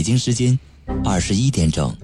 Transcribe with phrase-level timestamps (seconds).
[0.00, 0.58] 北京时间
[1.04, 1.94] 二十一点整。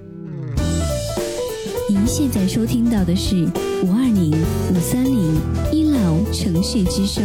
[1.89, 3.49] 您现在收听到的是
[3.83, 4.33] 五二零
[4.71, 5.41] 五三零
[5.73, 7.25] 一老城市之声。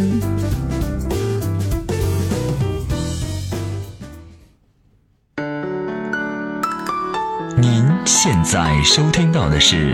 [7.57, 9.93] 您现在收听到的是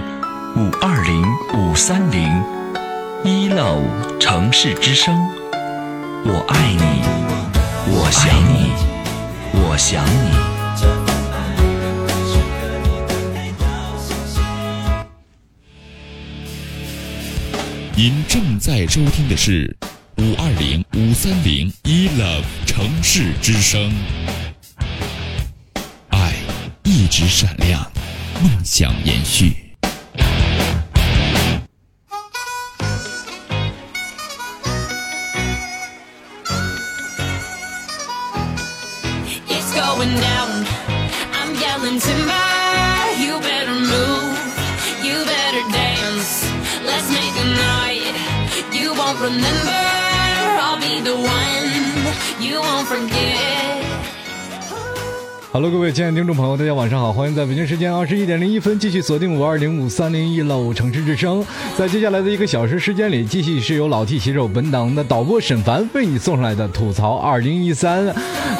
[0.55, 1.25] 五二零
[1.59, 2.44] 五三零
[3.25, 3.82] 一楼
[4.20, 5.12] 城市之声。
[6.23, 7.02] 我爱你，
[7.96, 8.71] 我想你，
[9.59, 10.56] 我想你。
[17.97, 19.75] 您正在收听的是
[20.17, 23.91] 五二零五三零 E love 城市之声，
[26.09, 26.35] 爱
[26.83, 27.91] 一直闪亮，
[28.39, 29.66] 梦想延续。
[49.29, 49.87] Remember.
[55.58, 61.44] Hello，各位亲爱的听众朋友，大家晚上好，欢迎在北京时间二十一点零一分继续锁定五二零五三零一楼城市之声。
[61.76, 68.06] 在接下来的一个小时时间里，继续是由老 T 携手本档的导播沈凡为你送上来的吐槽二零一三。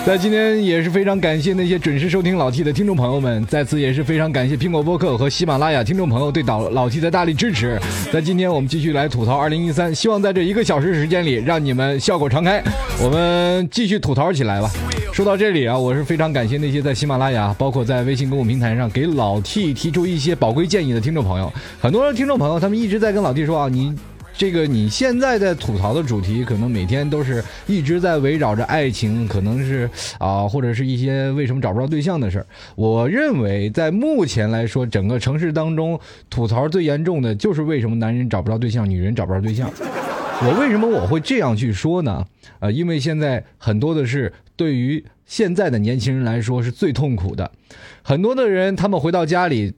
[0.08, 7.80] 在今天也是非常感谢那些准时收听老 T 的听众朋友们，在此也是非常感谢苹果播客和喜马拉雅听众朋友对导老 T 的大力支持。
[8.12, 12.59] 在今天我们继续来吐槽二零一三，希望在这一个小时时间里，让你们笑口常开。
[13.00, 14.72] 我们继续吐槽起来吧。
[15.14, 21.52] 说到这里啊，我是非常感谢那些在喜马拉雅，包括在微信公共平台上给老 T 提出一些宝贵建议的听众朋友。
[21.81, 23.94] 很多听众朋友他们一直在跟老 T 说啊，你
[24.38, 32.45] 这个你现在在吐槽的主题，可能每天都是一直在围绕着爱情，可能是啊，或者是一些为什么找不着对象的事儿。
[32.75, 39.69] 我认为在目前来说，整个城市当中吐槽最严重的就是为什么男人找不着对象，女人找不着对象。
[40.40, 42.24] 我为什么我会这样去说呢？
[42.59, 47.52] 呃，因为现在很多的是对于现在的年轻人来说是最痛苦的，
[48.03, 49.74] 很多的人他们回到家里，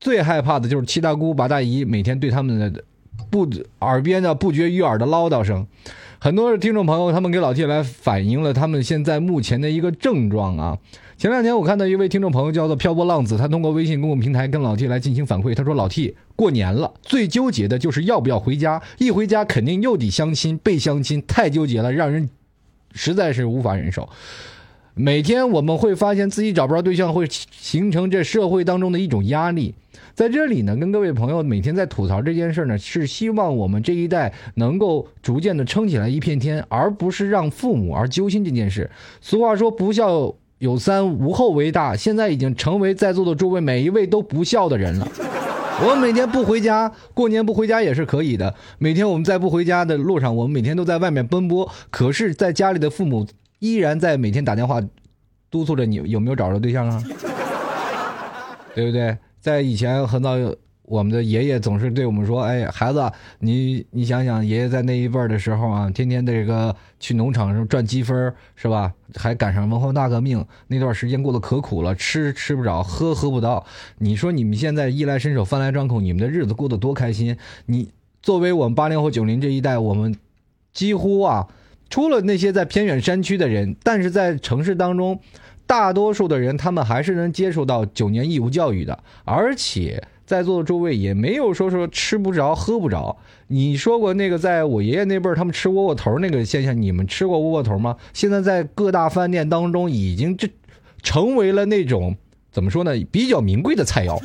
[0.00, 2.84] 最害怕的就是七大姑八大姨每天对他们的
[3.30, 3.48] 不
[3.80, 5.64] 耳边的不绝于耳的唠叨声。
[6.18, 10.78] 很多的听众朋友他们给老 T 来反映了他们现在目前的一个症状啊。
[11.16, 15.54] 前两天我看到一位听众朋友叫做漂泊浪子，他通过微信公共平台跟老 T 来进行反馈。
[15.54, 18.82] 他说：“老 T 过年了，最纠结的就是要不要回家。
[18.98, 22.28] 一回家肯定又得相亲，被相亲太纠结了，让人
[22.92, 24.08] 实在是无法忍受。
[24.94, 29.74] 每天我们会发现自己找不着对象，会形成这社会当中的一种压力。
[30.14, 38.90] 在这里呢，跟各位朋友每天在吐槽这件事呢，是希望我们这一代能够逐渐的撑起来一片天，而不是让父母而揪心这件事。
[39.20, 41.96] 俗话说，不孝有三，无后为大。
[41.96, 45.08] 现在已经成为在座的诸位每一位都不孝的人了。
[45.82, 48.54] 我们每天不回家，过年不回家也是可以的。
[48.78, 53.26] 每天我们在不回家的路上，我们每天都在外面奔波，可是在家里的父母
[53.58, 54.80] 依然在每天打电话
[55.50, 57.02] 督促着你有没有找着对象啊，
[58.74, 59.18] 对不对？
[59.40, 68.92] 在以前很早有，我们的爷爷总是对我们说：“哎，孩子，你你想想，爷爷在那一辈儿的时候啊，天天这个去农场上赚积分，是吧？
[69.14, 73.64] 还赶上文化大革命那段时间过得可苦了，吃吃不着，喝喝不到。
[73.98, 77.36] 你说你们现在衣来伸手，饭来张口，你们的日子过得多开心？
[77.66, 77.90] 你
[78.20, 80.14] 作为我们八零后、九零这一代，我们
[80.72, 81.48] 几乎啊，
[81.88, 85.18] 除了那些在偏远山区的人，但是在城市当中。”
[85.66, 93.16] 大多数的人，他们还是能接受到九年义务教育的，而且在座的诸位也没有说说吃不着、喝不着。
[93.48, 97.96] 你说过那个，在我爷爷那辈儿，他们吃窝窝头那个现象，你们吃过窝窝头吗？
[98.12, 100.48] 现在在各大饭店当中，已经就
[101.02, 102.16] 成为了那种
[102.50, 104.18] 怎么说呢，比较名贵的菜肴。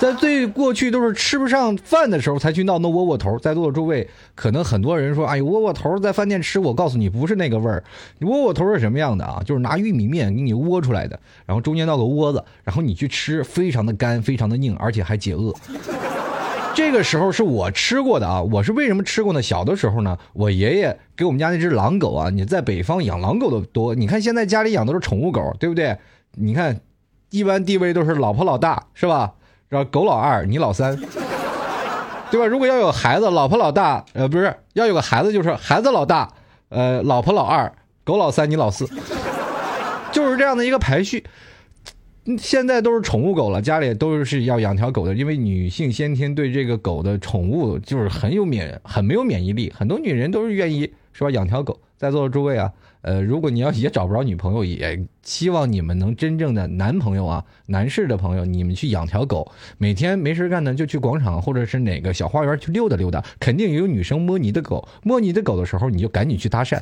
[0.00, 7.84] 在最过去都是吃不上饭的时候才去闹那窝窝头，在座的诸位，可能很多人说：“哎呦，窝窝头在饭店吃，我告诉你不是那个味儿。
[8.22, 9.42] 窝窝头是什么样的啊？
[9.44, 15.52] 就是拿玉米面给你窝出来的，然后中间闹个窝子，然后你去吃，非常的干，非常的硬，而且还解饿。
[16.74, 19.42] 这个时候是我吃过的啊，我是为什么吃过呢？
[19.42, 25.98] 小的时候呢，我爷爷给我们家那只狼狗啊，你在北方养狼狗的多，你看现在家里养都是宠物狗，对不对？
[26.36, 26.80] 你看，
[27.28, 29.34] 一般地位都是老婆老大，是吧？
[29.70, 30.96] 然后狗老二，你老三，
[32.28, 32.44] 对吧？
[32.44, 36.28] 如果要有孩子，老婆老大，呃，不是要有个孩子，就是孩子老大，
[36.70, 37.72] 呃，老婆老二，
[38.02, 38.84] 狗老三，你老四，
[40.10, 41.24] 就是这样的一个排序。
[42.36, 51.80] 现在都是宠物狗了，家里都是要养条狗的，因为女性先天对这个狗的宠物就是很有免很没有免疫力，很多女人都是愿意是吧养条狗。
[51.96, 52.72] 在座的诸位啊，
[53.02, 66.78] 呃，如果你要也找不着女朋友，也希望你们能真正的男朋友啊，男士的朋友，你们去养条狗，每天没事干呢就去广场或者是哪个小花园去溜达溜达，肯定有女生摸你的狗，摸你的狗的时候，你就赶紧去搭讪。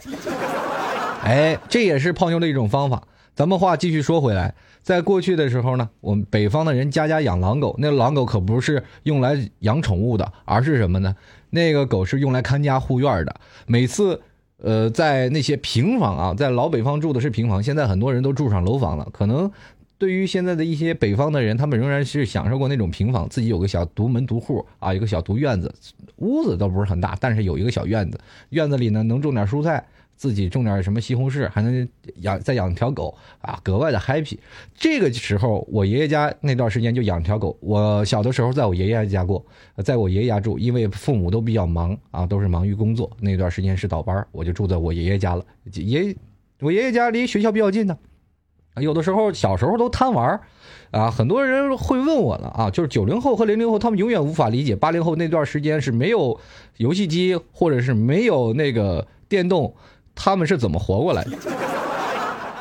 [1.23, 3.03] 哎，这也是泡妞的一种方法。
[3.35, 11.15] 咱们话继续说回来，在过去的时候呢，我们北方的人家家养狼狗，那狼狗可不是用来养宠物的，而是什么呢？
[11.51, 13.37] 那个狗是用来看家护院的。
[13.67, 14.21] 每次，
[14.63, 19.09] 呃，在那些平房啊，在老北方住的是平房，现在很多人都住上楼房了。
[19.13, 19.51] 可能
[19.99, 25.73] 对于现在的一些北方的人，他们仍然是享受过那种平房，自己有个小独门独户啊，有个小独院子，
[26.17, 28.19] 屋子倒不是很大，但是有一个小院子，
[28.51, 29.87] 院子里呢能种点蔬菜。
[30.19, 34.37] 自己种点什么西红柿，还能养再养条狗啊，格外的 happy。
[34.75, 37.57] 这个时候，我爷爷家那段时间就养条狗。
[37.61, 39.43] 我小的时候在我爷爷家过，
[39.85, 43.09] 在我爷爷家住，因为父母都比较忙啊，都是忙于工作。
[43.21, 45.45] 那段时间是倒班，我就住在我爷爷家了。
[45.75, 46.17] 爷，
[46.59, 47.97] 我爷爷家离学校比较近呢。
[48.81, 50.41] 有的时候小时候都贪玩
[50.91, 56.41] 啊，很多人会问我了啊，就是九零后和零零后，他们永远无法理解八零后那段时间是没有
[56.79, 59.73] 游戏机或者是没有那个电动。
[60.21, 61.31] 他们是怎么活过来的？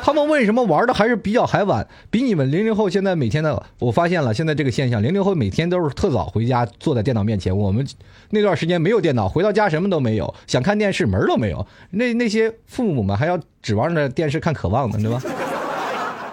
[0.03, 1.85] 他们为什么玩的还是比较还晚？
[2.09, 7.57] 比你们零零后现在每天的，我发现了现在这个现象，零零后每天都是特早回家，坐在电脑面前。
[7.57, 7.85] 我们
[8.29, 11.67] 那段时间没有电脑，回到家什么都没有，想看电视门都没有。
[11.89, 15.21] 那那些父母们还要指望着电视看《渴望》呢，对吧？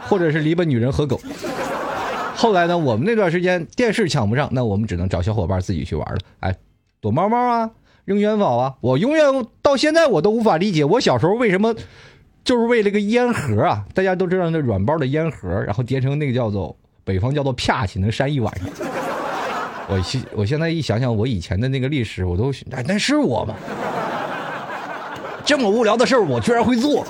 [0.07, 1.19] 或者是篱笆女人和狗。
[2.37, 6.19] 后来呢，我们那段时间电视抢不上，那我们只能找小伙伴自己去玩了。
[6.41, 6.55] 哎，
[7.01, 7.71] 躲猫猫啊！
[8.05, 8.75] 扔元宝啊！
[8.81, 9.25] 我永远
[9.63, 11.75] 到现在我都无法理解，我小时候为什么
[12.45, 13.85] 就是为了个烟盒啊？
[13.95, 18.69] 大家都知道那软包的烟盒，然后叠成那个叫做北方叫做啪起，能扇一晚上。
[19.89, 23.55] 我现我现在一想想我以前的那个历史，我都哎那是我吗？
[25.45, 27.03] 这么无聊的事儿我居然会做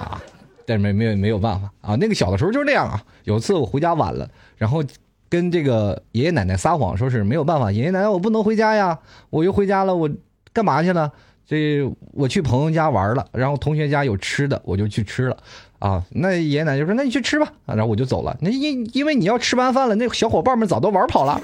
[0.00, 0.20] 啊！
[0.64, 1.94] 但是没没没有办法啊！
[1.96, 3.02] 那个小的时候就是那样啊。
[3.24, 4.26] 有次我回家晚了，
[4.56, 4.82] 然后。
[5.28, 8.98] 跟这个爷爷奶奶撒谎，说是没有办法，爷爷奶奶我不能回家呀，
[9.30, 10.08] 我又回家了，我
[10.52, 11.12] 干嘛去了？
[11.46, 11.82] 这
[12.12, 15.36] 我去朋友家玩了，然后同学家有吃的，我就去吃了，
[15.78, 18.36] 啊，那爷爷奶奶就说那你去吃吧，然后我就走了。
[18.40, 21.40] 那因因为你要吃完饭了，那小伙伴们早都玩跑了，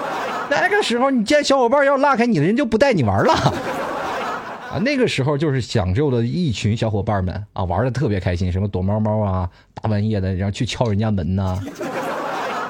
[0.50, 11.58] 那个时候你见小伙伴要拉开你的人就不带你玩了，啊，那个时候就是享受的一群小伙伴们啊，玩的特别开心，什么躲猫猫啊，大半夜的然后去敲人家门呐。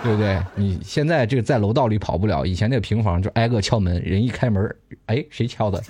[0.03, 0.39] 对不对？
[0.55, 4.75] 你现在这个在楼道里跑不了，以前那个平房就挨个敲门，人一开门，
[5.07, 5.83] 哎，谁敲的？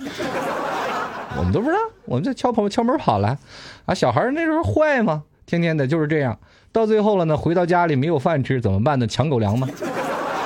[1.37, 3.37] 我们都不知道，我们在敲门敲门跑了，
[3.85, 5.23] 啊，小孩那时候坏吗？
[5.45, 6.37] 天天的就是这样，
[6.71, 9.05] 到最后了呢，回到家里没有饭吃怎么办呢？
[9.05, 9.67] 抢狗粮吗？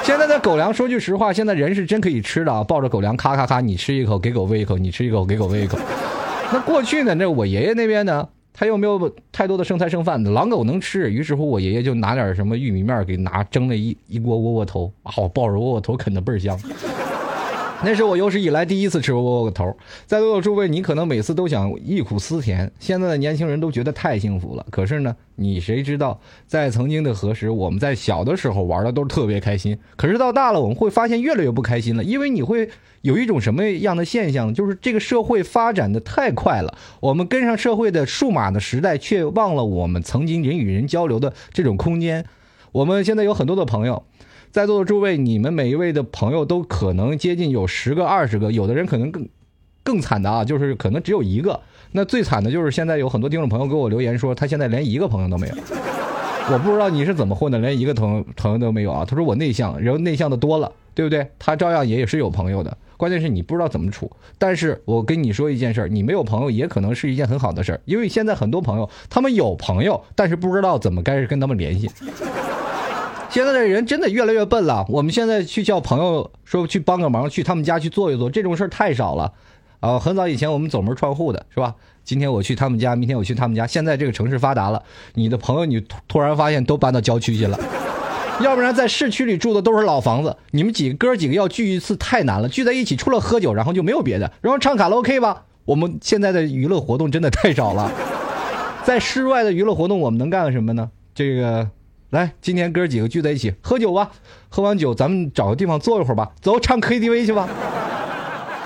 [0.04, 5.78] 现在的狗粮，说句实话，现在人是真可以吃的啊，抱着狗粮咔咔咔，你吃一口给狗喂一口，你吃一口给狗喂一口。
[6.52, 8.28] 那过去呢，那我爷爷那边呢？
[8.54, 11.12] 他又没有太多的剩菜剩饭，狼狗能吃。
[11.12, 16.60] 于是乎，我爷爷就拿点什么玉米面给拿蒸了一一锅窝窝头，啊，我抱着窝窝头啃的倍儿香。
[17.84, 19.76] 那是我有史以来第一次吃窝窝头。
[20.06, 24.64] 在座的诸位，你可能每次都想忆苦思甜，现在的年轻人都觉得太幸福了。
[24.70, 29.76] 可是呢，你谁知道，在曾经的何时，我们在小的时候玩的都特别开心。
[29.96, 32.70] 可是到大了，我们会发现越来越不开心了，因为你会
[33.02, 42.26] 有一种什么样的现象，就是这个社会发展的太快了，我们跟上社会的数码的时代，却忘了我们曾经人与人交流的这种空间。
[42.72, 44.04] 我们现在有很多的朋友。
[44.52, 49.28] 在座的诸位，你们每一位的朋友都可能接近有十个、二十个，有的人可能更
[49.82, 51.58] 更惨的啊，就是可能只有一个。
[51.94, 55.56] 那最惨的就是现在有很多听众朋友给我留言说，他现在连一个朋友都没有。
[56.52, 59.06] 我不知道你是怎么混的，连一个朋朋友都没有啊？
[59.06, 61.26] 他说我内向，然后内向的多了，对不对？
[61.40, 64.12] 他照样也是有朋友的，关键是你不知道怎么处。
[64.38, 71.90] 但是我跟你说一件事儿你没有朋友也可能是一件很好的事儿，因为现在很多朋友他们有朋友，但是不知道怎么该跟他们联系。
[73.32, 74.86] 现在的人真的越来越笨了。
[74.90, 79.32] 我们现在去叫朋友说去帮个忙，去他们家去坐一坐，这种事儿太少了。
[79.80, 81.74] 啊，很早以前我们走门串户的是吧？
[82.04, 83.66] 今天我去他们家，明天我去他们家。
[83.66, 84.84] 现在这个城市发达了，
[85.14, 87.58] 你的朋友你突然发现都搬到郊区去了，
[88.44, 90.36] 要不然在市区里住的都是老房子。
[90.52, 95.46] 你们几个哥几个要聚一次太难了，聚在一起除了喝酒，然后就没有别的，然后唱卡拉 OK 吧。
[95.64, 97.90] 我们现在的娱乐活动真的太少了，
[98.84, 100.92] 在室外的娱乐活动我们能干什么呢？
[101.16, 101.70] 这个。
[102.12, 104.12] 来，今天哥几个聚在一起喝酒吧，
[104.50, 107.48] 喝完酒咱们找个地方坐一会儿吧，走唱 KTV 去吧，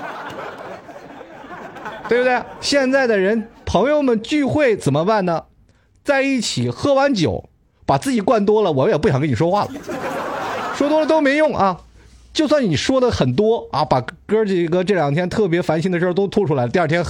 [2.08, 2.42] 对不对？
[2.60, 5.44] 现在的人朋友们聚会怎么办呢？
[6.02, 7.48] 在一起喝完酒，
[7.84, 9.70] 把自己灌多了，我也不想跟你说话了，
[10.74, 11.80] 说多了都没用啊。
[12.32, 17.04] 就算你说的很多啊，把哥几个这两天特别烦心的事都吐出来，第二天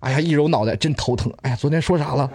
[0.00, 1.32] 哎呀，一揉脑袋真头疼。
[1.40, 2.30] 哎呀，昨天说啥了？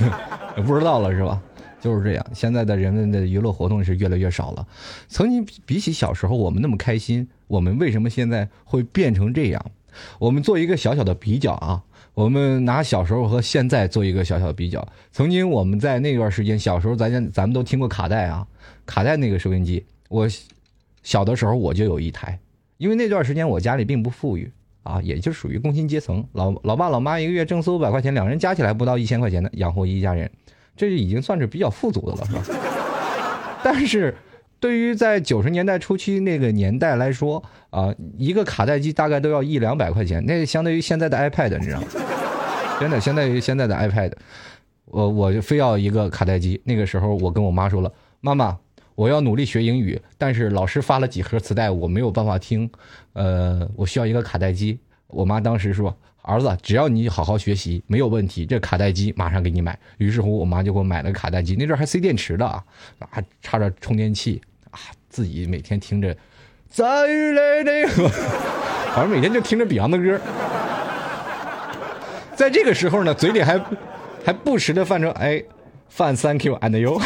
[0.58, 1.40] 也不知道了是吧？
[1.80, 2.26] 就是这样。
[2.34, 4.66] 现在的人们的娱乐活动是越来越少了。
[5.06, 9.64] 曾经比起小时候我们那么开心，我们为什么现在会变成这样？
[10.18, 11.84] 我们做一个小小的比较啊，
[12.14, 14.86] 我们拿小时候和现在做一个小小的比较。
[15.12, 18.44] 曾经我们在那段时间小时候，咱家咱们都听过卡带啊，
[18.84, 20.28] 卡带那个收音机，我
[21.04, 22.40] 小的时候我就有一台，
[22.78, 24.50] 因为那段时间我家里并不富裕
[24.82, 30.30] 啊，也就属于工薪阶层，老老爸老妈一个月挣四五百块钱，两人加起来不到一千块钱的养活一家人，
[30.76, 32.42] 这就已经算是比较富足的了，是吧？
[33.64, 34.14] 但是。
[34.60, 41.86] 对于在九十年代初期那个年代来说啊，一个卡带机大概都要一两百块钱，那相当于现在的 iPad，你知道吗？
[42.80, 44.10] 真的相当于现在的 iPad。
[44.86, 46.60] 我我就非要一个卡带机。
[46.64, 48.58] 那个时候我跟我妈说了，妈妈，
[48.98, 52.68] 我要努力学英语，但是老师发了几盒磁带，我没有办法听，
[53.12, 54.76] 呃，我需要一个卡带机。
[55.06, 59.78] 我妈当时说，儿子，只要你好好学习，没有问题，这卡带机马上给你买。
[59.98, 62.60] 于是乎，我妈就给我买了个卡带机，那阵还塞电池的啊，
[63.08, 64.42] 还插着充电器。
[64.72, 66.16] 啊，自己每天听着，
[66.68, 68.08] 再来那个，
[68.96, 70.20] 反正每天就听着 Beyond 的歌，
[72.34, 73.64] 在这个时候呢，嘴里还
[74.24, 75.40] 还不时的泛着哎，
[75.88, 77.00] 泛 Thank you and you。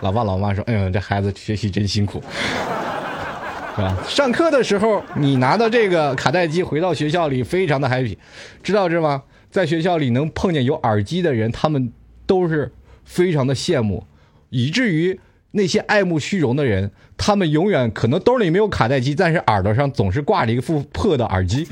[0.00, 2.22] 老爸老妈说，哎呦，这孩子学习真辛苦，
[3.76, 3.96] 是吧？
[4.06, 8.16] 上课的时候，你拿到这个卡带机回到学校里，非常的 happy，
[8.62, 9.22] 知道是吗？
[9.50, 11.92] 在学校里能碰见有耳机的人，他们
[12.26, 12.72] 都是
[13.04, 14.04] 非常的羡慕，
[14.50, 15.20] 以至于。
[15.52, 21.66] 那些爱慕虚荣的人，他们永远可能兜里没有卡带机，但是耳朵上总是挂着一副破的耳机，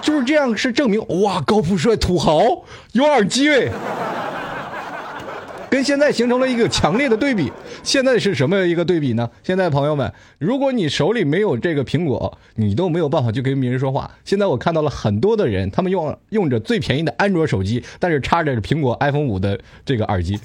[0.00, 3.68] 就是这样，是证明哇，高富帅土豪有耳机哎，
[5.74, 7.52] 跟现在形成了一个强烈的对比。
[7.82, 9.28] 现在是什么一个对比呢？
[9.42, 14.08] 现在朋友们，如果你手里没有这个苹果，你都没有办法去跟别人说话。
[14.24, 20.38] 现在我看到了很多的人，他们用用着最便宜的安卓手机，但是插着苹果 iPhone 五的这个耳机。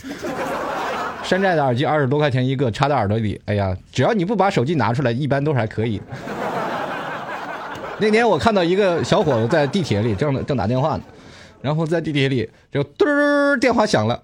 [1.23, 3.39] 山寨的耳机二十多块钱一个，插在耳朵里。
[3.45, 6.01] 哎呀，只要你不把手机拿出来，一般都是还可以。
[7.99, 11.03] 那天我看到一个小伙子在地铁里正正打电话呢，
[11.61, 13.05] 然后在地铁里就嘟
[13.61, 14.19] 电话响了，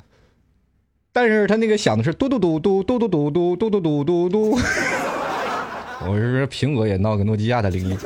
[1.16, 4.60] 但是他那个响的是嘟嘟嘟嘟嘟嘟嘟嘟嘟嘟嘟嘟嘟。
[6.06, 7.98] 我是说苹果也闹个诺基亚的灵异。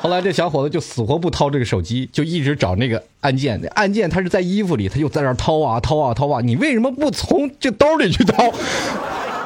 [0.00, 3.58] 后来这小伙子就死活不掏这个手机，就一直找那个按键。
[3.62, 6.42] 那按键他是在衣服里，他就在那掏啊掏啊掏啊。
[6.42, 8.52] 你为什么不从这兜里去掏？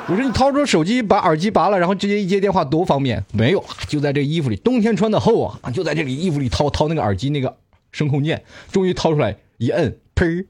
[0.08, 3.24] 我说你掏出手机，把耳机拔了，然后直接一接电话多方便。
[3.32, 7.54] 没有，就在这衣服里，冬天穿的厚啊，就在这里衣服里掏掏那个耳机那个
[7.92, 10.44] 声控键，终于掏出来一摁，呸，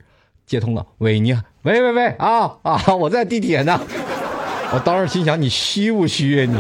[0.47, 0.87] 接通了。
[0.97, 1.37] 喂，你，
[1.69, 3.79] 喂喂喂，啊啊，我在地铁呢。
[4.73, 6.59] 我当时心想，你虚不虚啊你？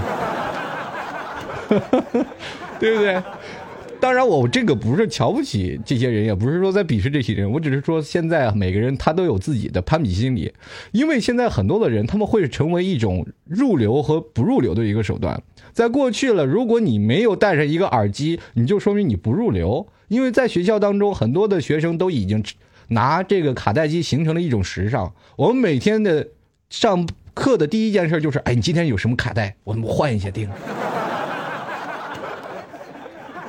[2.78, 3.22] 对不对？
[3.98, 10.52] 当然，我这个不是瞧不起这些人，也不是说在鄙视这些人，我只是说现在每个人他都有自己的攀比心理，
[10.92, 15.42] 因为现在很多的人他们会成为一种入流和不入流的一个手段。
[15.72, 22.44] 在过去了，如果你没有带上一个耳机，你就说明你不入流，因为在学校当中很多的学生都已经
[22.88, 25.12] 拿这个卡带机形成了一种时尚。
[25.36, 26.26] 我们每天的
[26.70, 29.54] 上课的第一件事就是，哎，你今天有什么卡带？
[29.64, 30.48] 我们换一下听。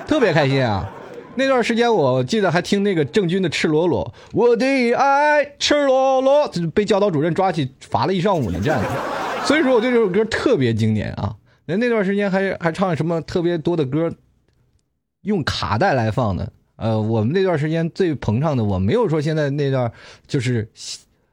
[0.07, 0.91] 特别开心啊！
[1.35, 8.81] 那段时间我记得还听那个郑钧的《赤裸裸》，我的爱赤裸裸，被教导主任抓起罚了一上午呢，这样。
[9.45, 11.35] 所以说我对这首歌特别经典啊！
[11.65, 14.11] 那那段时间还还唱什么特别多的歌，
[15.21, 16.51] 用卡带来放的。
[16.79, 19.91] 呃，我们那段时间最膨胀的，我没有说现在那段
[20.25, 20.67] 就是，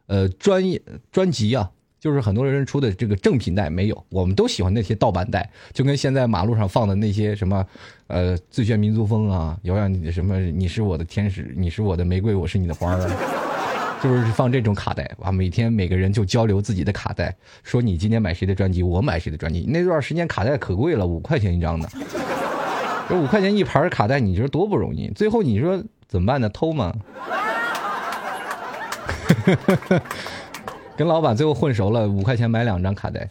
[0.07, 1.71] 呃，专业专辑啊。
[1.99, 7.67] 就是很多人出的这个正品带没有，我们都喜欢那些盗版带，就跟现在马路上放的那些什么，
[8.07, 13.11] 呃，最炫民族风啊，遥远的什么，你是我的天使，你是我的玫瑰，我是你的花儿，
[14.00, 17.35] 就是放这种卡带哇，每天每个人就交流自己的卡带，
[17.65, 19.65] 说你今天买谁的专辑，我买谁的专辑。
[19.67, 21.88] 那段时间卡带可贵了，五块钱一张的，
[23.09, 25.09] 这五块钱一盘卡带，你说多不容易？
[25.11, 26.49] 最后你说怎么办呢？
[26.49, 26.93] 偷吗？
[30.97, 33.29] 跟老板最后混熟了，五块钱买两张卡带。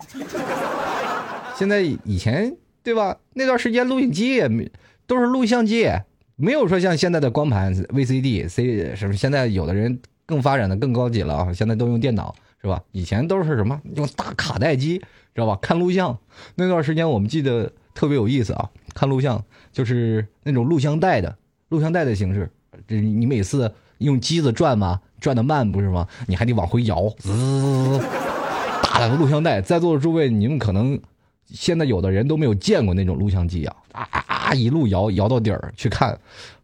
[1.55, 3.17] 现在以前对吧？
[3.34, 4.72] 那段时间录影机也没，
[5.08, 5.89] 都是录像机，
[6.36, 9.13] 没有说像现在的光盘、VCD、C 什么。
[9.15, 12.82] 现在有的人更发展的更高级了啊，现在都用电脑是吧？
[12.91, 15.00] 以前都是什么用大卡带机，
[15.34, 15.58] 知道吧？
[15.62, 16.17] 看录像
[16.55, 19.44] 那段时间我们记得特别有意思啊，看录像
[19.75, 21.36] 就是那种录像带的
[21.67, 22.50] 录像带的形式，
[22.88, 25.01] 这你每次用机子转嘛。
[25.20, 26.08] 转的慢不是吗？
[26.27, 28.05] 你还得往回摇，滋滋滋滋，
[28.94, 29.60] 大的录像带。
[29.60, 31.00] 在座的诸位，你们可能
[31.46, 36.15] 现在有的人都没有见过那种录像机啊，啊啊一路摇摇到底儿去看。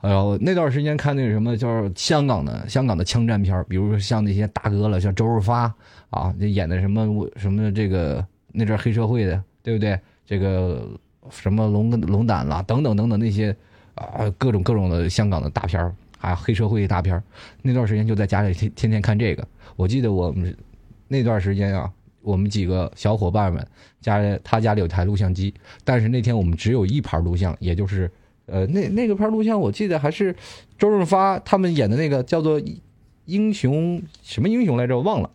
[0.01, 5.74] 哎呦，那段时间看那个什么叫香港的香港的枪战片比如说像那些大哥了，像周润发
[6.12, 10.00] 啊，就演的什么什么这个那阵黑社会的，对不对？
[10.27, 10.88] 这个
[11.31, 13.55] 什么龙龙胆啦，等等等等那些
[13.95, 17.23] 啊，各种各种的香港的大片儿还有黑社会大片儿
[17.63, 19.47] 那段时间就在家里天天天看这个。
[19.75, 20.55] 我记得我们
[21.07, 23.65] 那段时间啊，我们几个小伙伴们
[24.01, 28.11] 家里他家里有台录像机，但是那天我们只有一盘录像，也就是
[28.45, 30.35] 呃那那个盘录像，我记得还是
[30.77, 32.61] 周润发他们演的那个叫做
[33.25, 35.31] 《英雄什么英雄来着，我忘了。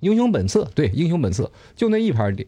[0.00, 2.46] 英雄本色，对，英雄本色，就那一盘碟，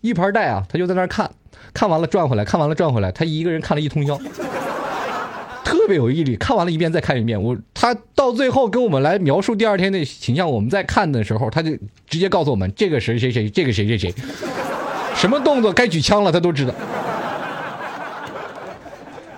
[0.00, 1.30] 一盘带啊，他就在那儿看，
[1.72, 4.18] 看完了转回来，看完了转回来，他一个人看了一通宵，
[5.64, 7.42] 特别有毅力，看完了一遍再看一遍。
[7.42, 11.70] 我他到最后跟我们来描述第二天的形象，我们在看的时候，他就
[12.06, 14.14] 直接告诉我们这个谁谁谁，这个谁谁谁，
[15.14, 16.74] 什么动作该举枪了，他都知道。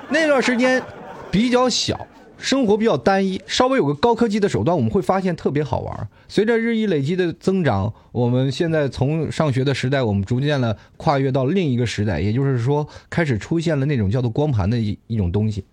[0.09, 0.83] 那段时间
[1.31, 2.07] 比较小，
[2.41, 6.09] 生活比较单一，稍微有个高科技的手段，我们会发现特别好玩。
[6.27, 15.65] 随着日益累积的增长，我们现在从上学的时代，我们逐渐了跨越到另一个时代，也就是说，开始出现了那种叫做光盘的一一种东西。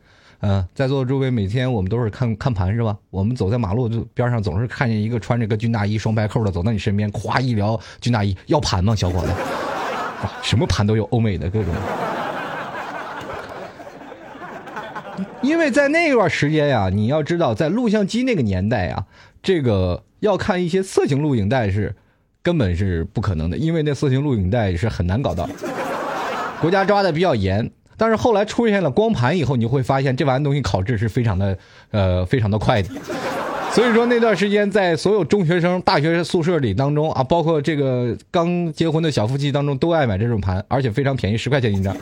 [0.41, 2.95] 嗯、在座的诸位，每天我们都是看看盘是吧？
[3.09, 9.29] 我们走在马路边上，总是看见一个穿着个军大衣、双排扣的走到你身边，咵一聊军大衣，要盘吗，小伙子？
[10.43, 11.73] 什么盘都有，欧美的各种。
[15.41, 19.05] 因为在那段时间呀，你要知道，在录像机那个年代呀，
[19.41, 21.95] 这个要看一些色情录影带是
[22.43, 25.49] 根本是不可能的，因为那色情录影带是很难搞到，
[26.61, 27.69] 国家抓的比较严。
[27.99, 31.57] 但是后来出现了光盘以后，你会发现这玩意东西考制是非常的
[31.89, 32.89] 呃非常的快的。
[33.71, 41.95] 所以说那段时间，在所有中学生、大学生宿舍里当中啊，包括这个刚结婚的小夫妻当中，都爱买这种盘，而且非常便宜，十块钱一张。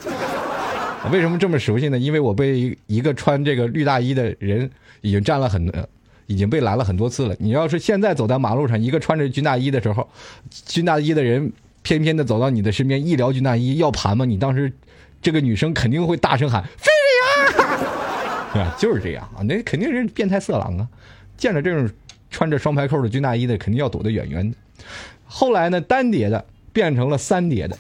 [1.12, 1.98] 为什么这么熟悉呢？
[1.98, 4.70] 因为我被一个穿这个绿大衣的人
[5.02, 5.72] 已经占了很，
[6.26, 7.36] 已经被拦了很多次了。
[7.40, 10.08] 你要是现在走在马路上，一个穿着军大衣的时候，
[10.66, 11.52] 军大衣的人
[11.84, 14.26] 偏偏的走到你的身边，一聊军大衣要盘吗？
[14.26, 14.72] 你当时
[15.22, 18.76] 这个女生肯定会大声喊“非礼啊！”对吧？
[18.78, 20.88] 就是这样啊，那肯定是变态色狼啊！
[21.38, 21.90] 见着这种
[22.30, 24.58] 穿着双排扣的军大衣的，肯定要躲得远远的。
[25.26, 27.78] 后来呢，单叠的变成了三叠的。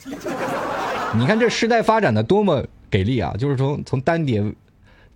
[1.17, 3.35] 你看这时代发展的多么给力啊！
[3.37, 4.41] 就是从从单碟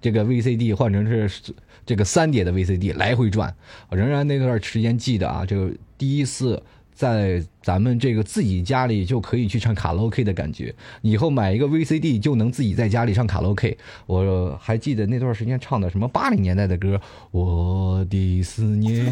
[0.02, 1.54] 这个 VCD 换成是
[1.86, 3.56] 这个三碟的 VCD 来回转。
[3.90, 6.62] 仍然那段时间记得啊，这个第一次
[6.94, 10.76] 在咱们这个自己家里就可以去唱卡拉 OK 的感觉。
[11.02, 13.78] 以后买一个 VCD 就能自己在家里唱卡拉 OK。
[14.06, 16.98] 我还记得那段时间唱的什么八零年代的歌，
[17.32, 19.10] 《我的思念》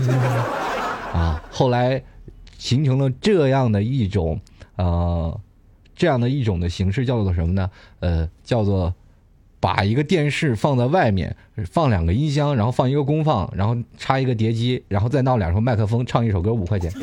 [1.13, 2.03] 啊，后来
[2.57, 4.41] 形成了这样的一种
[4.75, 5.39] 呃。
[5.97, 7.69] 这样的一种的形式叫做什么呢？
[7.99, 8.93] 呃，叫做
[9.59, 11.35] 把一个电视放在外面，
[11.71, 16.93] 放两个音箱，然后放一个功放，然后插一个碟机，然后再闹两个麦克风，唱一首歌五块钱。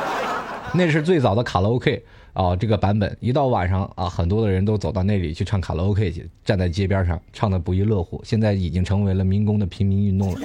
[0.74, 3.16] 那是最早的卡拉 OK 啊，这个版本。
[3.20, 8.20] 一到晚上啊，很多的人都走到那里去唱卡拉 OK 去，站在街边上唱的不亦乐乎。
[8.22, 10.40] 现在已经成为了民工的平民运动了，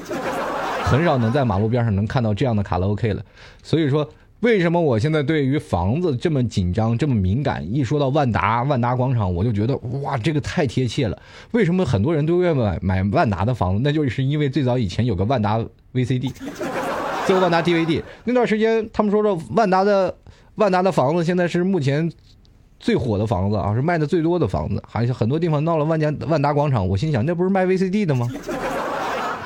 [0.85, 3.21] 很少能在马路边上能看到这样的卡拉 OK 了。
[3.61, 4.09] 所以说。
[4.41, 7.63] 为什么我现在对于房子这么紧张、这么敏感？
[7.71, 11.21] 一说到万达、万达广场，我就觉得哇，这个太贴切了。
[11.51, 13.81] 为什么很多人都愿意买买万达的房子？
[13.83, 15.59] 那就是因为最早以前有个万达
[15.93, 16.31] VCD，
[17.27, 18.01] 最后万达 DVD。
[18.23, 20.15] 那段时间他们说说万达的
[20.55, 22.11] 万达的房子现在是目前
[22.79, 26.87] 最火的房子啊，是卖的最多的房子，还是很多地方闹了万家万达广场。
[26.87, 28.27] 我心想，那不是卖 VCD 的吗？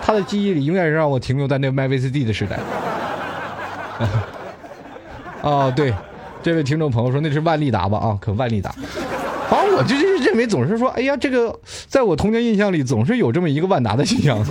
[0.02, 2.58] 他的记忆里永远让我停留在那卖 VCD 的时代。
[5.46, 5.94] 哦，对，
[6.42, 8.00] 这位听众朋友说那是万利达吧？
[8.00, 8.74] 啊，可万利达。
[9.48, 14.44] 反正我就是认为总是说，哎呀，这个在我童年印象里总是有这么一个万达的形象。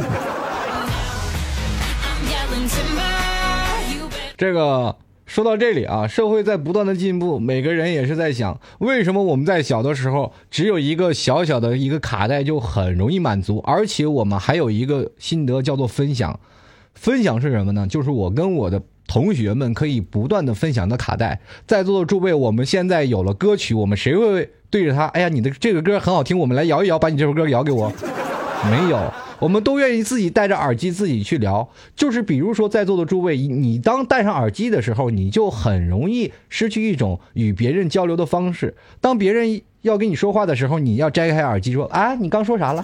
[4.36, 4.94] 这个
[5.26, 16.38] 说到这里啊，社会在不断的进步，每个人也是在想，为什么我们在小的时候只有一个小小的一个卡带就很容易满足，而且我们还有一个心得叫做分享。
[16.94, 17.84] 分享是什么呢？
[17.88, 21.40] 就是我跟我的同学们可以不断的分享的卡带。
[21.66, 25.06] 在座的诸位，我们现在有了歌曲，我们谁会对着他？
[25.06, 27.92] 哎呀，你的这个歌很好听，我们来摇一摇，把你这首歌摇给我。
[28.70, 31.68] 没有，我们都愿意自己戴着耳机自己去聊。
[31.94, 38.74] 就是比如说，在座的诸位，你当戴上耳机的时候，你就很容易失去一种与别人交流的方式。
[39.02, 42.82] 当别人要跟你说话的时候，你要摘开耳机说：“啊，你刚说啥了？”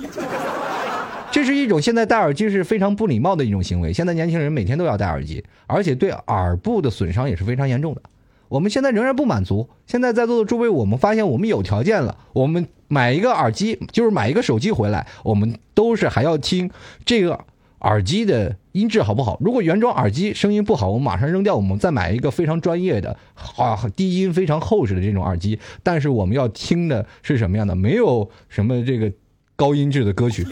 [1.32, 3.92] 这是一种现在戴耳机是非常不礼貌的一种行为。
[3.92, 8.02] 现在年轻人每天都要戴耳机，而且对耳部的损伤也是非常严重的。
[8.48, 9.68] 我们现在仍然不满足。
[9.86, 16.68] 现在在座的诸位，我们发现我们有条件了，我们买一个耳机，就是买一个手机回来，我们都是还要听
[17.04, 17.44] 这个
[17.82, 19.38] 耳机的音质好不好。
[19.40, 23.16] 如果原装耳机声音不好，我们马上扔掉，我们再买一个非常专业的、
[23.56, 25.60] 啊低音非常厚实的这种耳机。
[25.84, 27.76] 但是我们要听的是什么样的？
[27.76, 29.12] 没有什么这个
[29.54, 30.44] 高音质的歌曲，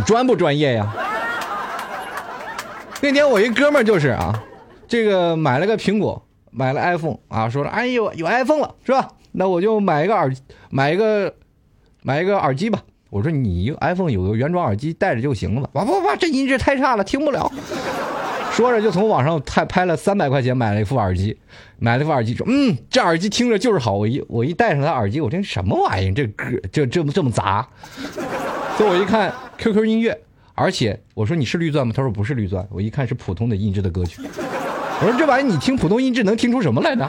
[0.00, 0.92] 专不专业呀？
[3.02, 4.42] 那天我一哥们儿就是啊，
[4.86, 9.08] 这个买了个苹果，买了 iPhone 啊，说了，哎呦，有 iPhone 了是吧？
[9.32, 10.30] 那我就买一个耳，
[10.70, 11.32] 买一个，
[12.02, 12.80] 买一个耳机吧。
[13.08, 15.70] 我说你 iPhone 有个原装耳机带着就行了。
[15.72, 17.50] 不不不，这音质太差了，听不了。
[18.52, 21.38] 说着就从网上拍拍了三百块钱买了一副耳机，
[21.78, 23.94] 买了一副耳机说，嗯，这耳机听着就是好。
[23.94, 26.12] 我一我一戴上它耳机，我这什么玩意儿？
[26.12, 27.66] 这歌这这么这么杂。
[28.76, 30.20] 所以我一看 QQ 音乐。
[30.54, 31.92] 而且我说你是绿钻吗？
[31.96, 32.66] 他说不是绿钻。
[32.70, 34.20] 我一看是普通的音质的歌曲。
[34.22, 37.08] 我说这玩意你听普通音质能听出什么来呢？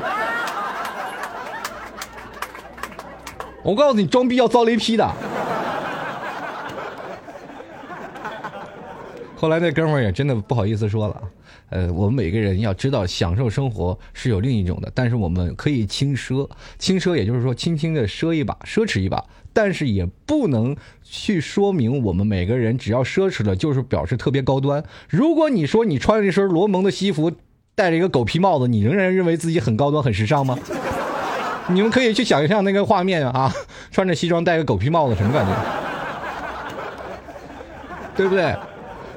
[3.63, 5.07] 我告诉你，装逼要遭雷劈的。
[9.35, 11.21] 后来那哥们儿也真的不好意思说了，
[11.71, 24.83] 呃，我们每个人要知道，享受生活是有另一种的，但是我们可以轻奢，轻奢也就是说轻轻的奢一把，奢侈一把，但是也不能去说明我们每个人只要奢侈了就是表示特别高端。
[25.09, 27.31] 如果你说你穿了一身罗蒙的西服，
[27.73, 30.59] 戴着一个狗皮帽子，你仍然认为自己很高端、很时尚吗？
[31.69, 33.49] 你们可以去想象那个画面啊，
[33.91, 35.55] 穿着西装戴个狗皮帽子，什么感觉？
[38.17, 38.53] 对不对？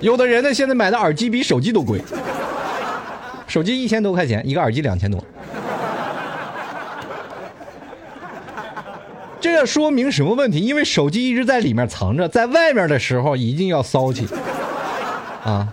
[0.01, 2.01] 有的人呢，现在买的耳机比手机都贵，
[3.55, 5.25] 手机一千多块钱，一个耳机两千多。
[9.41, 10.59] 这说明什么问题？
[10.59, 14.27] 因为手机一直在里面藏着，在外面的时候一定要骚气
[15.45, 15.73] 啊！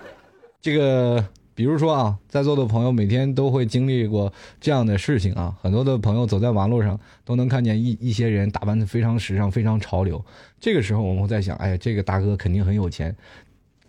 [0.61, 10.23] 这个，比如说啊，在座的朋友每天都会经历过这样的事情啊，很多的朋友走在马路上都能看见一一些人打扮的非常时尚、非常潮流。
[10.59, 13.15] 这个时候我们会在想，哎呀，这个大哥肯定很有钱。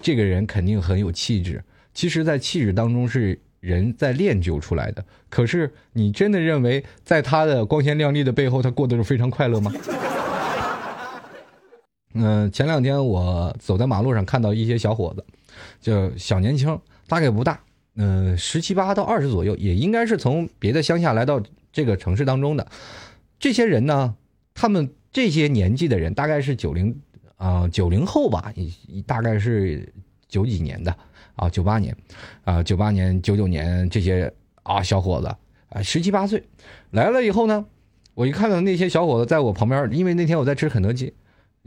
[0.00, 5.02] 这个人肯定很有气质，其实，在气质当中是人在练就出来的。
[5.30, 9.72] 可是，你真的认为在他的光鲜亮丽的背后，他过得是非常快乐吗？
[12.14, 15.24] 嗯，前两天我走在马路上，看到一些小伙子，
[15.80, 17.60] 就小年轻，大概不大，
[17.94, 21.40] 嗯，十七八到二十左右，也应该是从别的乡下来到
[21.72, 22.66] 这个城市当中的。
[23.38, 24.14] 这些人呢，
[24.52, 27.00] 他们这些年纪的人，大概是九零。
[27.36, 28.54] 啊，九零后吧，
[29.04, 29.92] 大概是
[30.28, 30.96] 九几年的
[31.36, 31.96] 啊，九八年，
[32.44, 35.26] 啊，九八年、九九年这些啊小伙子
[35.68, 36.42] 啊，十七八岁
[36.90, 37.64] 来了以后呢，
[38.14, 41.12] 我一看到那些小伙子在我旁边，因为那天我在吃肯德基，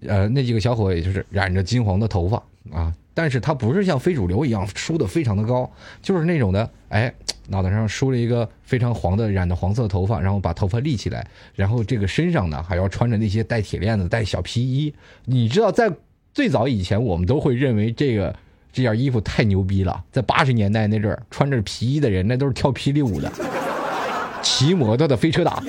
[0.08, 2.94] 呃，那几个小伙也就是染着金黄的头发啊。
[3.18, 7.14] 但是他不是像非主流一样梳的非常的高，就是那种的，哎，
[7.48, 14.94] 脑袋上梳了一个非常黄的染的黄色的头发，然后把头发立起来，然后这个身上呢还要穿着那些带铁链子、带小皮衣。
[15.24, 15.90] 你知道，在
[16.34, 18.36] 最早以前，我们都会认为这个
[18.76, 20.04] 这件衣服太牛逼了。
[20.12, 23.32] 在八十年代那阵儿，穿着皮衣的人那都是跳霹雳舞的，
[24.42, 25.64] 骑摩托的、飞车党。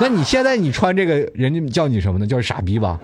[0.00, 2.26] 那你现在你穿这个，人家叫你什么呢？
[2.26, 2.98] 叫傻逼吧？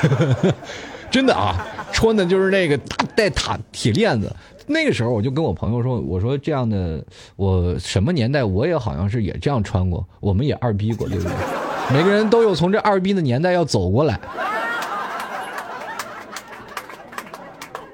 [1.10, 1.54] 真的啊！
[1.92, 4.34] 穿的就是那个大带塔铁链子，
[4.66, 7.04] 那个时候我就跟我朋友说：“我说这样的，
[7.36, 11.32] 我什么年代我也好像是也这样穿过，我们也二逼过，对不对？
[11.92, 14.18] 每个人都有从这二逼的年代要走过来。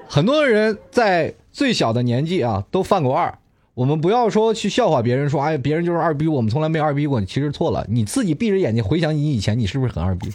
[0.09, 3.37] 很多人在最小的年纪啊都犯过二，
[3.75, 7.85] 我们不要说去笑话别人，说哎别人就是二逼，我们从来没二逼过，其实错了。
[7.87, 10.29] 你自己闭着眼睛回想你以前，你是不是很二逼？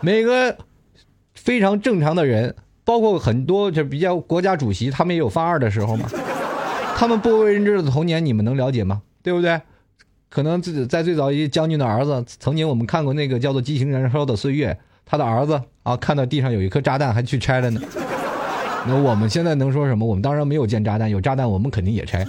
[0.00, 0.56] 每个。
[1.34, 6.06] 非常正常的人，包括很多就比较国家主席，他们也有犯二的时候嘛。
[6.96, 9.00] 他们不为人知的童年，你们能了解吗？
[9.22, 9.58] 对不对？
[10.28, 14.72] 可能自己在最早一将军的儿子，曾经我们看过那个叫做《激情燃烧的岁月》，
[15.08, 17.80] 他的儿子啊，看到地上有一颗炸弹，还去拆了呢。
[18.86, 20.06] 那我们现在能说什么？
[20.06, 22.24] 我们当然没有见炸弹，有炸弹我们肯定也拆。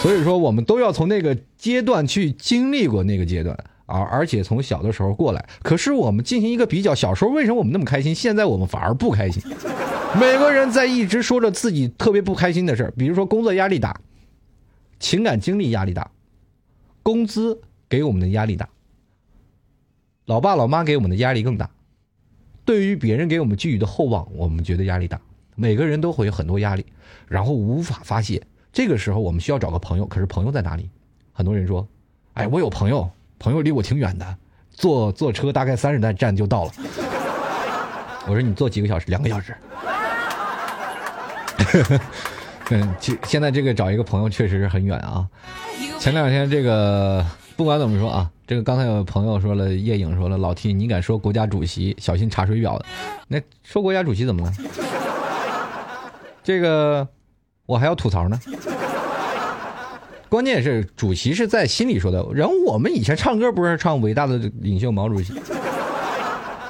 [0.00, 3.56] 所以说，我们都要从那个阶段去经历过那个阶段。
[3.88, 4.00] 啊！
[4.00, 8.14] 而且从小的时候过来，可是我们进行一个比较，小时候为什么我们那么开心？
[8.14, 9.42] 现在我们反而不开心。
[10.20, 13.98] 每个人在一直说着自己特别不开心的事儿，比如说工作压力大，
[15.00, 16.10] 情感经历压力大，
[17.02, 18.68] 工资给我们的压力大，
[20.28, 21.70] 老爸老妈给我们的压力更大，
[22.62, 25.18] 对于别人给我们寄予的厚望，我们觉得压力大。
[25.54, 26.84] 每个人都会有很多压力，
[27.26, 28.42] 然后无法发泄。
[28.70, 30.90] 这个时候我们需要找个朋友，可是朋友在哪里？
[31.32, 31.88] 很多人说
[32.34, 33.10] ：“哎，我有朋友。”
[33.40, 34.36] 朋友离我挺远的，
[34.70, 36.72] 坐坐车大概三十站站就到了。
[38.26, 39.06] 我说你坐几个小时？
[39.08, 39.56] 两个小时。
[42.70, 45.26] 嗯，其现在这个找一个朋友确实是很远啊。
[45.98, 47.24] 前两天这个
[47.58, 52.84] 不管怎么说啊，这个刚才有朋友说了，叶颖说了，老 T 你敢说国家主席，小心查水表的。
[53.26, 54.52] 那说国家主席怎么了？
[56.44, 57.08] 这个
[57.66, 58.38] 我还要吐槽呢。
[60.28, 65.32] 关键是主席是在心里说的，然后我们以前唱歌不是唱伟大的领袖毛主席，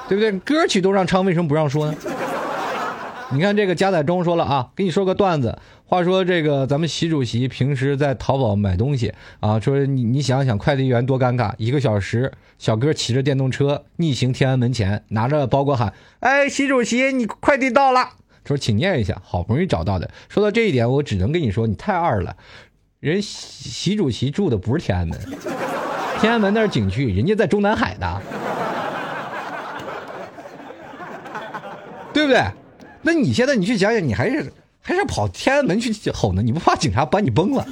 [0.07, 0.31] 对不对？
[0.39, 1.95] 歌曲都让唱，为什么不让说呢？
[3.31, 5.55] 你看这个加载中说了啊，给你说个段子。
[5.89, 18.07] 话说这个咱们习主席平时在淘宝买东西啊，说你你想想快递员多尴尬，一个小时小哥骑着电动车逆行天安门前，拿着包裹喊：“哎，习主席，你快递到了。”
[18.45, 20.11] 说请念一下，好不容易找到的。
[20.29, 22.37] 说到这一点，我只能跟你说，你太二了。
[22.99, 25.17] 人习习主席住的不是天安门，
[26.21, 28.21] 天安门那是景区，人家在中南海的，
[32.13, 32.43] 对不对？
[33.01, 36.41] 那你现在你去想想，你还是还是跑天安门去吼呢？
[36.41, 37.65] 你不怕警察把你崩了，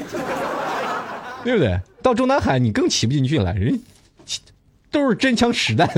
[1.43, 1.79] 对不对？
[2.03, 3.81] 到中南海你更骑不进去了，人
[4.91, 5.89] 都是真枪实弹。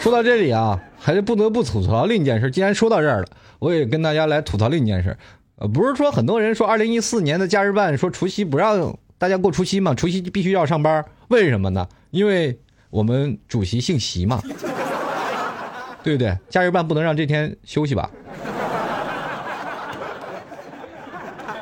[0.00, 2.50] 说到这里啊，还是不得不吐槽另一件事。
[2.50, 3.28] 既然说到这儿了，
[3.58, 5.16] 我也跟大家来吐槽另一件事。
[5.56, 9.94] 呃，不是说很多人说二零一四年的假日办说除夕不让大家过除夕嘛？
[9.94, 11.86] 除夕必须要上班，为什么呢？
[12.10, 12.58] 因为
[12.90, 14.42] 我们主席姓习嘛，
[16.08, 16.38] 对不对？
[16.48, 18.08] 假日办不能让这天休息吧？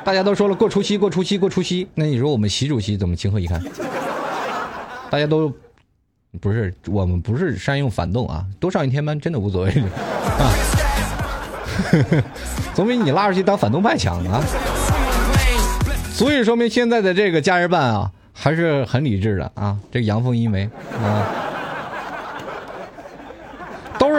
[0.05, 3.61] 大家都说了过除夕，过除夕，过除夕，那你说我们习主席怎么情何以堪？
[5.09, 5.51] 大家都。
[6.41, 10.51] 不是，我们不是善用反动啊，多上一天班真的无所谓啊，
[12.75, 14.43] 总比你拉出去当反动派强啊。
[16.11, 19.77] 所以说明现在的这个假日办啊，还是很理智的啊。
[19.89, 20.69] 这个阳奉阴违
[21.01, 21.25] 啊，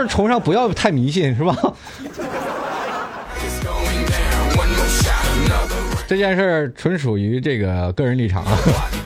[0.08, 1.56] 崇尚不要太迷信是吧？
[6.06, 8.58] 这件事儿纯属于这个个人立场啊。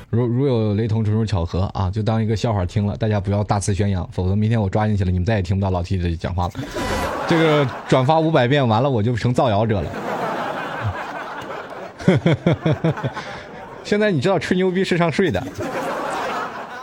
[0.08, 1.90] 如如有雷同，纯属巧合啊！
[1.90, 6.52] 就当一个笑话听了，大家不要大肆宣扬，否则明天我抓进去了，你们再也听不到老 T 的讲话了。
[7.26, 9.90] 这个转发五百遍，完了我就成造谣者了。
[13.82, 15.42] 现在你知道吹牛逼是上税的，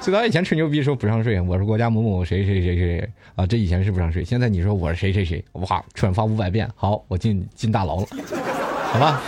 [0.01, 4.23] 最早以前吹牛逼说不上税，我是国家某某谁谁谁谁啊，这以前是不上税。
[4.23, 8.07] 现在你说我是谁谁谁，哇，转发五百遍，好，我进进大牢了，
[8.93, 9.21] 好吧？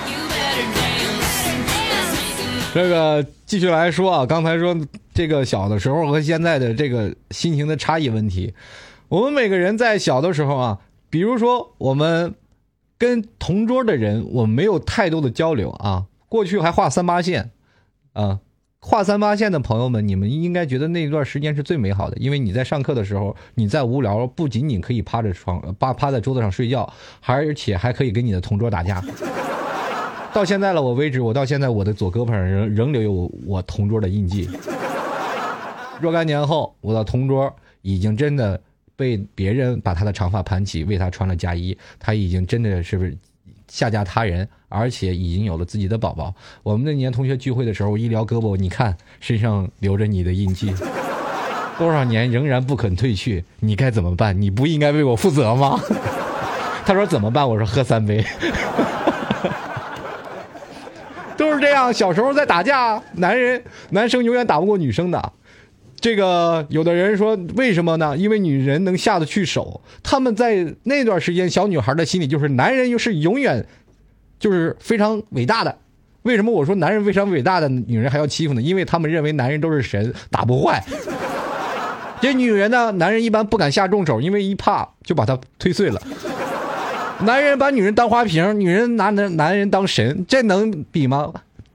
[2.73, 4.75] 这个继续来说啊，刚才说
[5.13, 8.53] 这个小的时候和现在的这个心情的差异问题，
[9.09, 10.79] 我们每个人在小的时候啊，
[11.09, 12.33] 比如说我们
[12.97, 17.51] 跟同桌的人，我们没有太多的交流啊，过去还画三八线，
[18.13, 18.39] 啊，
[18.83, 26.91] 画三八线的朋友们，你们应该觉得那段时间是最美好的，因为你在上课的时候，你在无聊，不仅仅可以趴着床趴趴在桌子上睡觉，
[27.23, 28.99] 而且还可以跟你的同桌打架。
[30.33, 34.49] 到现在了，我为止，我到现在我的左胳膊上仍仍留有我同桌的印记。
[36.01, 38.59] 若干年后，我的同桌已经真的
[38.95, 43.15] 被别人把他的长发盘起，为他穿了嫁衣，他已经真的是不是
[43.67, 46.33] 下嫁他人，而且已经有了自己的宝宝。
[46.63, 50.73] 我们那年同学聚会的时候，我一撩胳膊，你看身上留着你的印记，
[51.77, 54.41] 多少年仍然不肯褪去，你该怎么办？
[54.41, 55.79] 你不应该为我负责吗？
[56.85, 57.47] 他说怎么办？
[57.47, 58.23] 我说喝三杯。
[61.37, 65.33] 都是这样，小时候在打架，男人男生永远打不过女生的。
[65.99, 68.17] 这个有的人说为什么呢？
[68.17, 69.81] 因为女人能下得去手。
[70.01, 73.63] 他们在那段时间，小女孩的心里就是男人又是永远
[74.41, 75.73] 就是非常伟大的。
[76.23, 78.61] 为什么我说男人非常伟大的女人还要欺负呢？
[78.61, 80.83] 因为他们认为男人都是神，打不坏。
[82.19, 86.01] 这女人呢，男人一般不敢下重手，因为一怕就把她推碎了。
[87.21, 91.31] 男人把女人当花瓶，女人拿男男人当神，这能比吗？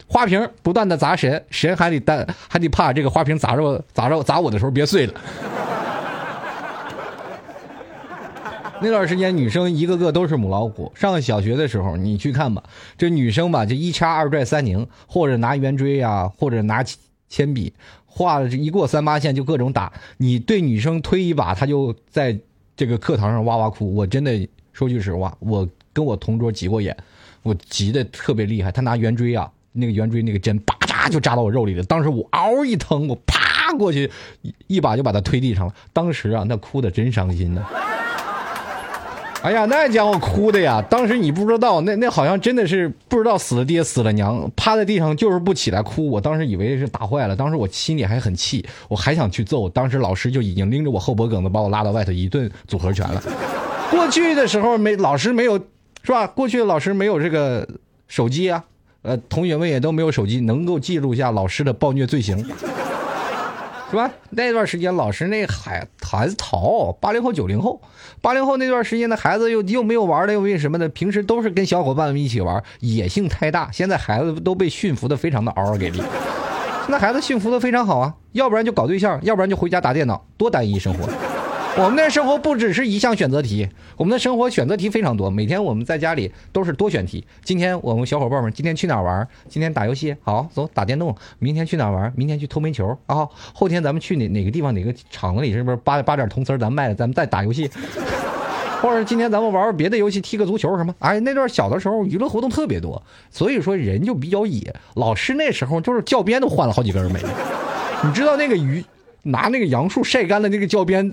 [0.09, 5.15] 花瓶不断的砸神，神还得担还得怕这个花瓶砸着砸着砸我的时候别碎了。
[8.83, 10.93] 那段时间女生一个个都是母老虎。
[10.95, 12.63] 上小学的时候，你去看吧，
[12.99, 16.85] 这女生吧就一掐二拽三拧，或者拿圆锥啊，或者拿
[17.29, 17.73] 铅笔
[18.05, 19.93] 画了一过三八线就各种打。
[20.19, 22.39] 你对女生推一把，她就在
[22.77, 23.95] 这个课堂上哇哇哭。
[23.95, 24.49] 我真的。
[24.77, 26.95] 说句实话，我跟我同桌挤过眼，
[27.43, 28.71] 我挤的特别厉害。
[28.71, 31.83] 他拿圆锥啊，那个圆锥那个针，叭嚓就扎到我肉里了。
[31.85, 34.11] 当时我嗷一疼，我啪过去
[34.67, 35.75] 一把就把他推地上了。
[35.95, 37.65] 当时啊，那哭的真伤心呢。
[39.47, 40.85] 哎呀，那家伙哭的呀！
[40.91, 46.11] 当时你不知道，那那好像真的是不知道死了爹死了娘，趴在地上就是不起来哭。
[46.11, 49.69] 我当时以为是打坏了，当时我心里还很气，我还想去揍。
[49.69, 53.23] 当时老师就已经拎着我后脖梗子把我拉到外头一顿组合拳了。
[53.89, 55.57] 过去的时候没老师没有
[56.03, 56.27] 是吧？
[56.27, 57.69] 过去的老师没有这个
[58.09, 58.65] 手机啊，
[59.03, 62.45] 呃，同学们也都没有手机，能够记录一下老师的暴虐罪行。
[63.89, 64.11] 是吧？
[64.31, 67.81] 那段时间老师那孩孩子淘，八零后九零后，
[68.21, 70.89] 八零后那段时间的孩子又又没有玩的，又没什么的？
[70.89, 73.71] 平时都是跟小伙伴们一起玩，野性太大。
[73.73, 75.99] 现在孩子都被驯服的非常的嗷嗷给力。
[75.99, 81.09] 现在孩子驯服的非常好啊，要不然就搞对象，要不然就回家打电脑，多单一生活。
[81.79, 85.29] 我们的生活不只是一项选择题，我们的生活选择题非常多。
[85.29, 87.23] 每天我们在家里都是多选题。
[87.45, 89.29] 今天我们小伙伴们今天去哪玩？
[89.47, 91.15] 今天打游戏，好走打电动。
[91.39, 92.11] 明天去哪玩？
[92.17, 93.29] 明天去偷煤球啊。
[93.53, 97.71] 后天咱们去哪哪个地方哪个厂子里是不是扒扒点铜丝咱卖了，咱们再打游戏。
[98.81, 100.95] 或者今天咱们玩玩别的游戏，踢个足球什么？
[101.01, 104.75] 哎，那段小的时候娱乐活动特别多，所以说人就比较野。
[104.95, 107.21] 老师那时候就是教鞭都换了好几根没。
[108.03, 108.83] 你知道那个鱼
[109.25, 111.13] 拿那个杨树晒干的那个教鞭？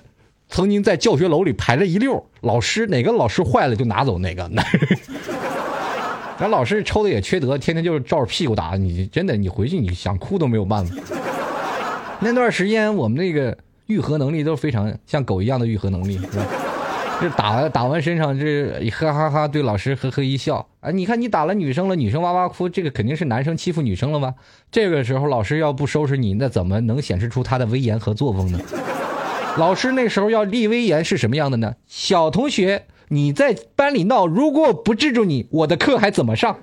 [0.53, 4.47] 曾经在教学楼里排了一溜，老师哪个老师坏了就拿走哪个。
[6.37, 10.95] 咱老师抽的也缺德，天天就是照着屁股打你，真的，你回去你想哭都没有办法。
[12.19, 16.21] 那段时间我们那个愈合能力都非常像狗一样的愈合能力，
[17.19, 20.67] 这打打完身上，这哈哈哈对老师呵呵一笑。
[20.81, 24.35] 啊，你看你打了女生了，女生哇哇哭，这个肯定是男生欺负女生了吧？
[24.71, 28.59] 这个时候老师要不收拾你，那怎么能显示出他的威严和作风呢？
[29.57, 31.75] 老师那时候要立威严是什么样的呢？
[31.85, 36.57] 小同学，你在班里闹，如果不制住你，我的课还怎么上？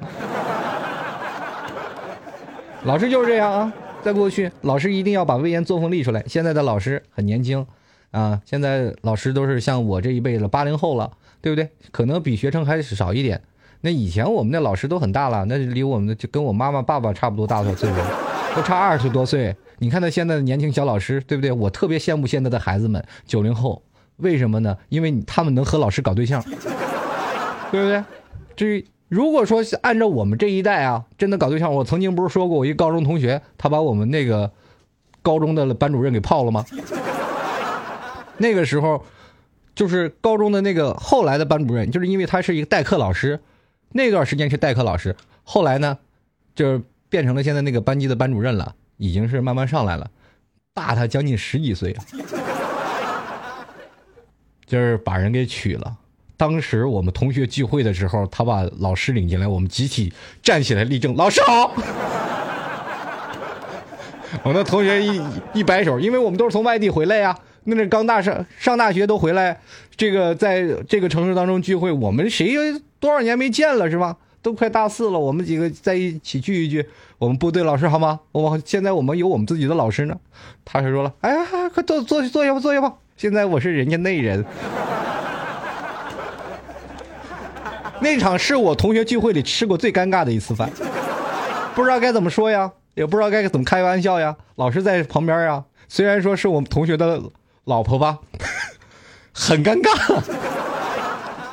[2.82, 3.72] 老师就是这样啊，
[4.02, 6.24] 在过去，老师一定要把威严作风立出来。
[6.26, 7.64] 现在的老师很年轻，
[8.10, 11.68] 啊，现在老师都是像我这一辈了八零后了，对不对？
[11.92, 13.40] 可能比学生还少一点。
[13.82, 17.96] 那以前我们的老师都很大了，那离我们的就跟我妈妈、爸爸差不多大的岁数，
[18.56, 19.54] 都差二十多岁。
[19.82, 21.50] 你看他现在的年轻小老师，对不对？
[21.50, 23.82] 我特别羡慕现在的孩子们，九零后，
[24.18, 24.76] 为什么呢？
[24.90, 26.42] 因为他们能和老师搞对象，
[27.72, 28.04] 对不对？
[28.54, 34.52] 至于如果说按照我们这一代啊，真的搞对象，我曾经不是说过，我一高中同学，他把我们那个
[35.22, 36.62] 高中的班主任给泡了吗？
[38.36, 39.02] 那个时候，
[39.74, 43.40] 就是高中的那个后来的班主任，就是因为他是一个代课老师，
[43.92, 45.96] 那段时间是代课老师，后来呢，
[46.54, 48.74] 就是变成了现在那个班级的班主任了。
[49.00, 50.10] 已经是慢慢上来了，
[50.74, 51.96] 大他将近十几岁，
[54.66, 55.96] 就是把人给娶了。
[56.36, 61.72] 当时我们同学聚会的时候，他把老师领进来，我们集体站起来立正，老师好。
[64.44, 65.20] 我那同学一
[65.54, 69.58] 一摆手，因为我们都是从外地回来呀，那是刚大上上大学都回来，
[69.96, 72.54] 这个在这个城市当中聚会，我们谁
[73.00, 74.18] 多少年没见了是吧？
[74.42, 76.88] 都快大四了，我们几个在一起聚一聚。
[77.18, 78.20] 我们部队老师好吗？
[78.32, 80.16] 我现在我们有我们自己的老师呢。
[80.64, 82.94] 他是说了，哎呀，快坐坐坐下吧，坐下吧。
[83.16, 84.44] 现在我是人家内人。
[88.00, 90.70] 那场是我同学聚会里吃过最尴尬的一次饭，
[91.74, 94.34] 不知道该怎么说呀，也不知道该怎么开玩笑呀。
[94.56, 97.20] 老师在旁边呀，虽然说是我们同学的
[97.64, 98.18] 老婆吧，
[99.34, 100.22] 很尴尬，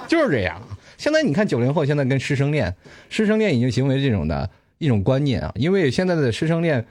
[0.07, 0.61] 就是这样。
[0.97, 2.75] 现在你看九零后，现在跟师生恋，
[3.09, 5.53] 师生恋已经行为这种的一种观念啊。
[5.55, 6.85] 因为现在的师生恋，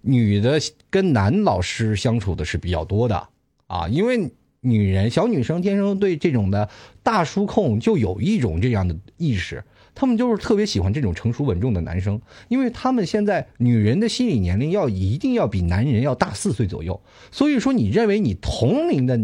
[0.00, 3.28] 女的跟男老师相处的是比较多的
[3.66, 3.86] 啊。
[3.88, 6.68] 因为女人小女生天生对这种的
[7.02, 9.62] 大叔控就有一种这样的意识，
[9.94, 19.20] 他们就是特别喜欢这种成熟稳重的男生，因为他们现在女人的心理年龄要一定要比男人要大四岁左右，所以说你认为你同龄的。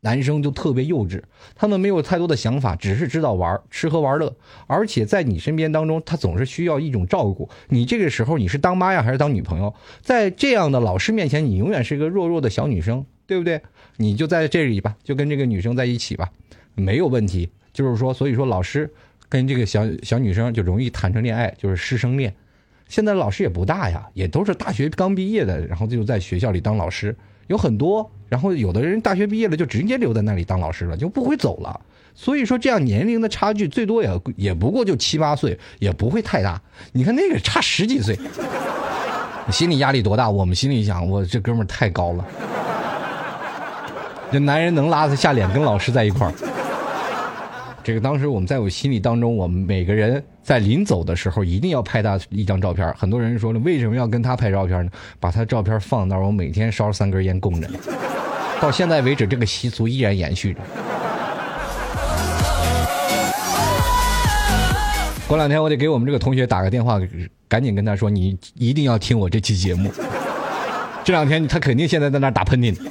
[0.00, 1.22] 男生就特别幼稚，
[1.56, 4.36] 他们没有太多的想法，只是知道玩、吃喝玩乐，
[4.68, 7.48] 而且在你身边当中，他总是需要一种照顾。
[7.68, 9.74] 你这个时候你是当妈呀，还是当女朋友？
[10.00, 13.60] 在这样的老师面前，你永远是一个弱弱的小女生，对不对？
[13.96, 16.30] 你就在这里吧，就跟这个女生在一起吧，
[16.76, 17.50] 没有问题。
[17.72, 18.92] 就是说，所以说老师
[19.28, 22.32] 跟这个小小女生就容易谈成恋爱，就是师生恋。
[22.88, 27.16] 现在老师也不大呀，也都是大学刚毕业的，然后就在学校里当老师。
[27.48, 31.78] 有很多，然后有的人大学毕业了就直接留在那里当老师了，就不会走了。
[32.14, 36.60] 所以说，这样年龄的差距最多也也不过就七八岁，也不会太大。
[36.92, 38.18] 你看那个差十几岁，
[39.50, 40.28] 心理压力多大？
[40.28, 42.26] 我们心里想，我这哥们太高了，
[44.32, 46.32] 这男人能拉得下脸跟老师在一块儿。
[47.88, 52.86] 这个当时我们在我心里当中，我们每个人在临走的时候一定要拍他一张照片。
[52.92, 54.92] 很多人说了，为什么要跟他拍照片呢？
[55.18, 57.66] 把他照片放那儿，我每天烧三根烟供着。
[58.60, 60.60] 到现在为止，这个习俗依然延续着。
[65.26, 67.00] 过两天我得给我们这个同学打个电话，
[67.48, 69.90] 赶紧跟他说，你一定要听我这期节目。
[71.02, 72.90] 这两天他肯定现在在那打喷嚏呢。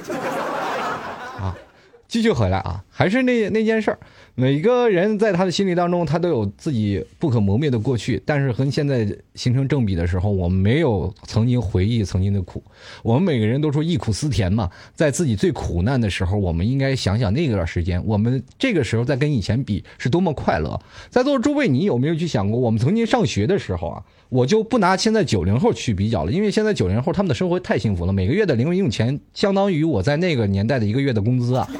[2.08, 3.98] 继续回来啊，还是那那件事儿。
[4.34, 12.60] 每个人在他的心里当中，他都有自己不可磨灭的过去，但是和现在形成正比的时候，我们没有曾经回忆曾经的苦。
[13.04, 20.76] 我们每个人都说忆苦思甜嘛，在自己最苦难的时候，我们应该想想那段时间，我们这个时候在跟以前比是多么快乐。
[21.08, 24.02] 在座诸位，你有没有去想过，我们曾经上学的时候啊？
[24.28, 31.70] 我就不拿现在九零后去比较了，因为现在九零后他们的生活太幸福了，每个月的零用钱相当于我在那个年代的一个月的工资啊。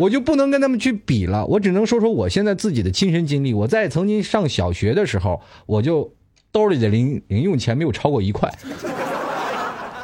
[0.00, 3.52] 我就不能跟他们去比了，我只能说说我现在自己的亲身经历。
[3.52, 6.10] 我在曾经上小学的时候，我就
[6.50, 8.50] 兜里的零零用钱没有超过一块，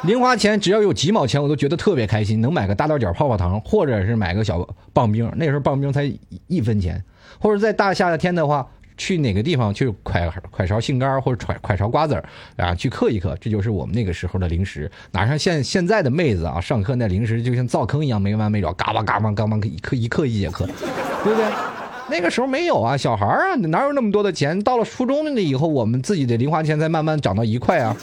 [0.03, 5.27] 零花钱只要有几毛钱，我都觉得特别开心，能买个大豆角泡泡糖，或者是买个小棒冰。
[5.35, 6.03] 那时候棒冰才
[6.45, 7.03] 一分钱，
[7.39, 8.69] 或者在大夏天的话。
[8.97, 12.23] 去哪个地方去快快勺杏干或者快快勺瓜子儿
[12.57, 14.91] 啊，去嗑一嗑，这就是我们那个时候的零食。
[15.11, 20.65] 哪像现现在的妹子啊，上课那零食就像灶坑一样没完没了，嘎巴嘎巴嘎巴一嗑一嗑一节课，
[21.23, 21.45] 对不对？
[22.09, 24.57] 那个时候没有啊，小孩啊，哪有那么多的钱？
[24.63, 27.95] 到了初中那以后，我们自己的零花钱才慢慢涨到一块啊。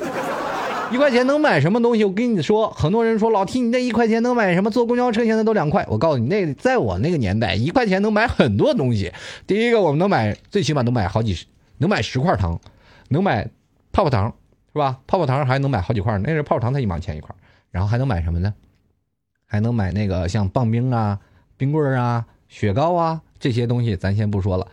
[0.91, 2.05] 一块钱能买什么东西？
[2.05, 4.71] 我跟你说，很多人说老 T，你那一块钱能买什么？
[4.71, 5.85] 坐公交车现在都两块。
[5.89, 9.13] 我告诉你，那在我那个年代，一块钱能买很多东西。
[9.47, 11.47] 第一个，我们能买，最起码能买好几十，
[11.79, 12.61] 能买十块糖，
[13.09, 13.49] 能买
[13.93, 14.33] 泡泡糖，
[14.73, 14.99] 是吧？
[15.07, 17.35] 泡泡糖还能买好几块，那是泡泡糖才一毛钱一块。
[17.71, 18.55] 然后还能买什么呢？
[19.47, 21.19] 还能买那个像棒冰啊、
[21.57, 24.67] 冰棍儿啊、雪糕啊这些东西，咱先不说了。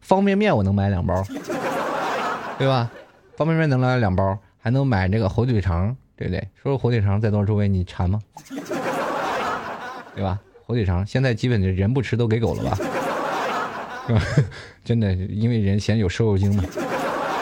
[0.00, 1.22] 方便面我能买两包，
[2.58, 2.90] 对吧？
[3.36, 4.38] 方便面能来两包。
[4.60, 6.38] 还能买这个火腿肠，对不对？
[6.62, 8.20] 说说火腿肠，在座诸位你馋吗？
[10.14, 10.38] 对吧？
[10.66, 12.78] 火腿肠现在基本就人不吃都给狗了吧？
[14.84, 16.64] 真的，因为人嫌有瘦肉精嘛。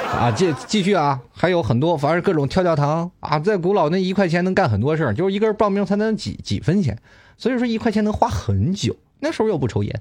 [0.08, 6.98] 啊，继继续啊，还有很多，反正各种跳跳糖啊，在古老那一块钱能干很多事儿，就是一根棒冰才能几几分钱，
[7.36, 8.96] 所以说一块钱能花很久。
[9.20, 10.00] 那时候又不抽烟，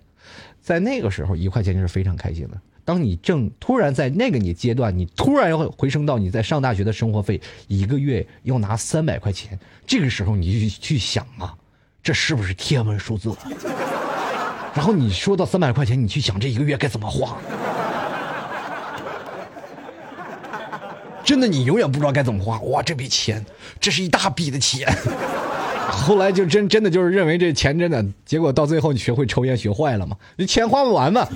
[0.61, 2.57] 在那个时候一块钱就是非常开心的。
[2.87, 11.53] 当你正突然在那个你阶段，你突然要回升到你在上大学的生活费一个月要拿三百块钱，这个时候你就去想啊，
[12.01, 13.35] 这是不是天文数字？
[14.73, 17.37] 然后你说到三百块钱，你去想这一个月该怎么花？
[21.25, 22.57] 真的，你永远不知道该怎么花。
[22.61, 23.45] 哇，这笔钱，
[23.81, 24.87] 这是一大笔的钱。
[25.89, 30.15] 后来就真真的就是认为这钱真的，结果到最后你学会抽烟学坏了嘛？
[30.37, 31.27] 你钱花不完嘛？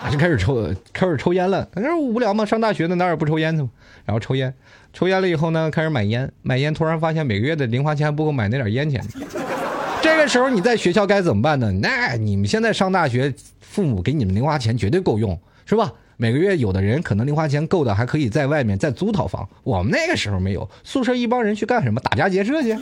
[0.10, 1.68] 就开始抽，开始抽烟了。
[1.74, 2.44] 那是无聊嘛？
[2.46, 3.70] 上大学的哪有不抽烟的嘛？
[4.04, 4.54] 然后抽烟，
[4.92, 6.30] 抽烟了以后呢，开始买烟。
[6.42, 9.04] 买烟，突然发现每个月的零花钱还不够买那点烟钱。
[10.00, 11.70] 这个时候你在学校该怎么办呢？
[11.82, 15.92] 那你们现在上大学，父母给你们零花钱绝对够用，是吧？
[16.16, 19.48] 每个月有的人可能零花钱够的，还可以在外面再租套房。
[19.62, 22.00] 我们那个时候没有，宿舍一帮人去干什么？
[22.00, 22.76] 打家劫舍去。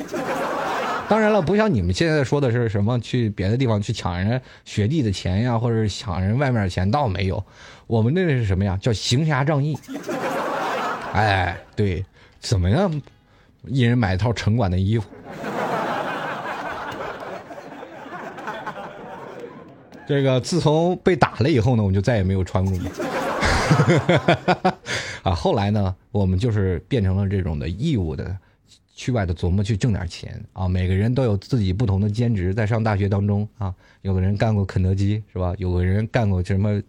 [1.09, 7.45] 当然了，不像你们现在说的是什么去别的地方去抢人学弟的钱呀，或者抢人外面的钱，倒没有。
[7.87, 8.77] 我们那是什么呀？
[8.81, 9.79] 叫行侠仗义。
[11.15, 12.05] 哎，对，
[12.41, 13.01] 怎么样？
[13.67, 15.09] 一人买一套城管的衣服。
[20.09, 22.75] 这个自从被打了以后呢，我就再也没有穿过。
[25.23, 28.37] 啊，后来呢，我们就是变成了这种的义务的。
[28.97, 30.67] 去外头琢磨去挣点钱啊！
[30.67, 35.55] 每个人都有自己不同的兼职，在上大学当中啊，有的人干过肯德基是吧？
[35.59, 36.83] 有的人干过什么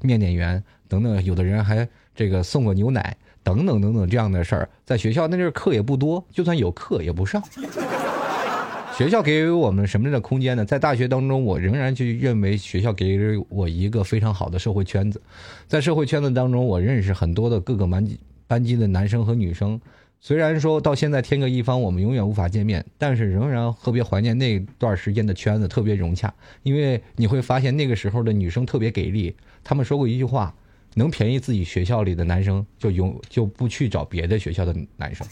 [0.00, 4.68] 面点员等等，有的人还这个送过牛奶等等等等这样的事儿。
[4.84, 7.42] 在学校那阵儿课也不多，就算有课也不上。
[8.96, 10.64] 学校给予我们什么样的空间呢？
[10.64, 15.20] 在大学当中，我仍然去认为学校给予我一个非常好的社会圈子。
[15.66, 19.80] 在社会圈子当中，我认识很多的各个班级班级的男生和女生。
[20.20, 26.32] 虽然说到现在天各一方，我们永远无法见面，但是仍然特别怀念那段时间的圈子，特别融洽。
[26.64, 30.52] 因为你会发现那个时候的女生特别给力，他们说过一句话：
[30.94, 35.24] 能便宜自己学校里的男生，就永就不去找别的学校的男生。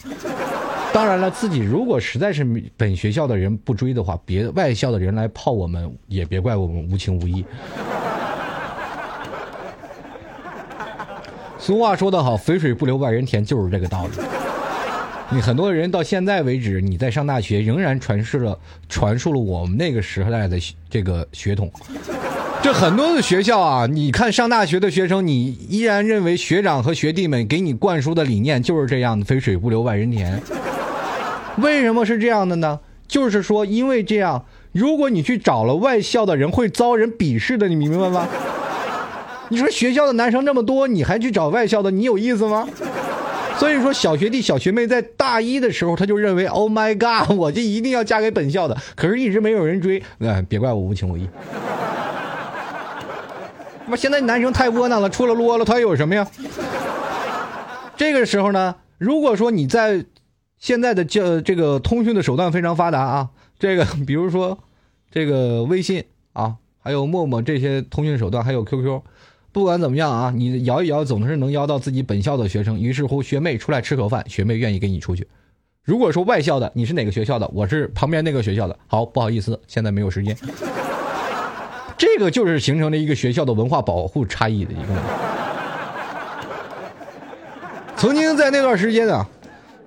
[0.93, 2.45] 当然了，自己如果实在是
[2.77, 7.43] 本学校的人不追的话，别外校的人来泡我们，也别怪我们无情无义。
[11.59, 14.13] 俗话说得好，肥水不流外人田，就是这个道理。
[15.29, 18.57] 你很多人到现在为止，你在上大学仍然传授了
[18.87, 20.57] 传述了我们那个时代的
[20.89, 21.69] 这个血统。
[22.63, 30.41] 这很多的学校啊，你看上大学的学生，你依然认为学长和学弟们给你灌输的理念就是这样的“肥水不流外人田”。
[31.59, 32.79] 为什么是这样的呢？
[33.05, 38.27] 就是说，因为这样，如果你去找了外校的人，会遭人鄙视的，你明白吗？
[39.49, 42.67] 你说学校的男生这么多，你还去找外校的，你有意思吗？
[43.57, 48.77] 所以说，小学弟、小学妹在大一的时候，他就认为，Oh my God， 我就一定要嫁给本校的。
[48.95, 51.27] 可是，一直没有人追，哎，别怪我无情无义。
[53.85, 56.27] 那么现在男生太窝囊了，出了啰啰，他有什么呀？
[57.95, 60.05] 这个时候呢，如果说你在
[60.59, 64.59] 现在的这这个通讯的手段非常发达啊，这个比如说
[65.09, 66.03] 这个微信
[66.33, 69.01] 啊，还有陌陌这些通讯手段，还有 QQ，
[69.57, 72.79] 不管怎么样啊，你摇一摇总是能摇到自己本校的学生。
[72.79, 75.27] 于是乎，学妹出来吃口饭，学妹愿意跟你出去。
[75.83, 77.49] 如果说外校的，你是哪个学校的？
[77.51, 78.77] 我是旁边那个学校的。
[78.85, 80.37] 好，不好意思，现在没有时间。
[81.97, 84.93] 这个就是形成了一个学校的文化保护差异的一个。
[87.95, 89.27] 曾经在那段时间啊，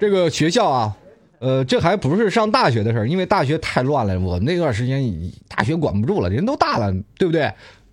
[0.01, 0.97] 这个学校啊，
[1.39, 4.18] 呃，这还不是上大学的事儿，因为大学太乱了。
[4.18, 5.01] 我那段时间
[5.47, 7.53] 大学管不住了，人都大了，对不对？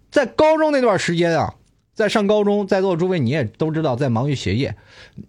[0.09, 1.53] 在高中那段时间啊，
[1.97, 4.75] 在上高中，在座诸位你也都知道，在忙于学业，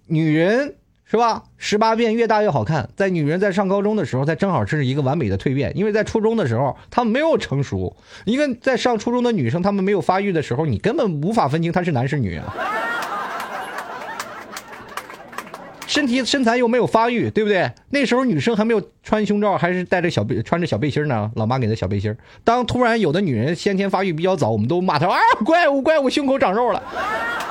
[0.06, 0.74] 女人
[1.06, 1.44] 是吧？
[1.56, 2.90] 十八变越大越好看。
[2.94, 7.96] 在女人在上高中的时候，她正好是一个完美的蜕变，因为在初中的时候，她没有成熟，
[8.26, 12.54] 因为在上初中的女生，她们没有发育的时候，你根本无法分清她是男是女啊。
[15.88, 17.72] 身体身材又没有发育，对不对？
[17.88, 21.30] 那时候女生还没有穿胸罩，还是带着小背穿着小背心呢。
[21.34, 22.14] 老妈给的小背心。
[22.44, 26.82] 当突然有的女人先天发育比较早，我们都骂她啊，怪物怪物，胸口长肉了，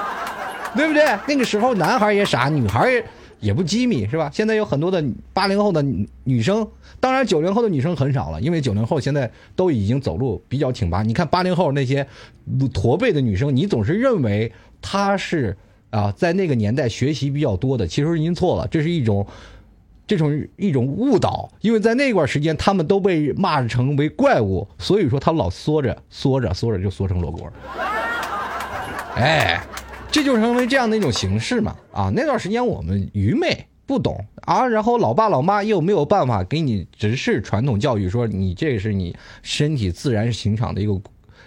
[0.77, 1.03] 对不对？
[1.27, 3.03] 那个时候男孩也傻，女孩也
[3.39, 4.29] 也不机敏，是吧？
[4.31, 5.83] 现在有很多的八零后的
[6.23, 6.67] 女生，
[6.99, 11.01] 当然九零后的女生很少了，因为九零后现在都已经走路比较挺拔。
[11.01, 12.05] 你看八零后那些
[12.71, 15.57] 驼背的女生，你总是认为她是。
[15.89, 19.25] 啊，在那个年代学习比较多的，其实您错了，这是一种，
[20.05, 27.49] 这种一种误导，因为在那段时间他们都被骂成为怪物，所以说他老缩着缩着缩着就缩成罗锅。
[29.15, 29.63] 哎，
[30.11, 31.73] 这就成为这样的一种形式嘛。
[31.93, 40.99] 啊，那段时间我们愚昧不懂啊，然后老爸老妈又没有办法给你直视传统教育，说你这是你身体自然形成的一个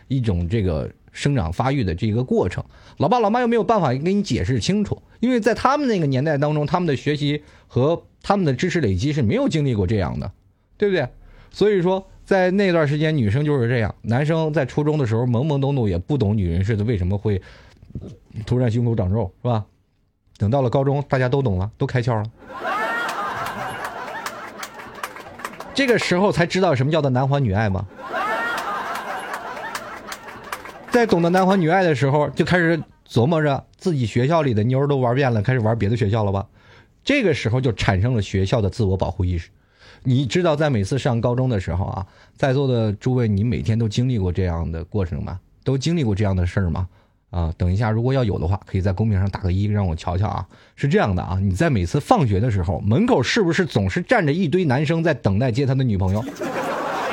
[0.08, 0.90] 一种这个。
[1.12, 2.64] 生长发育的这个过程，
[2.98, 10.30] 老爸老妈又没有办法给你解释清楚，因为在他们那个年代当中，他们的学习和他们的知识累积是没有经历过这样的，
[10.76, 11.08] 对不对？
[11.50, 17.42] 所以说，在那段时间，女生就是这样，男生在初中的时候懵懵懂懂，也不懂女人是为什么会
[18.46, 19.64] 突然胸口长肉，是吧？
[20.38, 22.24] 等到了高中，大家都懂了，都开窍了，
[25.74, 27.86] 这个时候才知道什么叫做男欢女爱吗？
[30.90, 36.46] 在懂得男欢女爱的时候，就开始琢磨着自己学校里的妞都玩遍了，开始玩别的学校了吧？
[37.04, 39.48] 这个时候就产生了学校的自我保护意识。
[40.02, 45.38] 你知道，在每次上高中的时候啊，在座的诸位，你每天都经历过这样的过程吗？
[45.62, 46.88] 都经历过这样的事儿吗？
[47.30, 50.46] 啊，等一下，如果要有的话，可以在公屏上打个一，让我瞧瞧啊。
[50.74, 56.24] 是这样的啊，你在每次放学的时候，门口是不是总是站着一堆男生在等待接他的女朋友，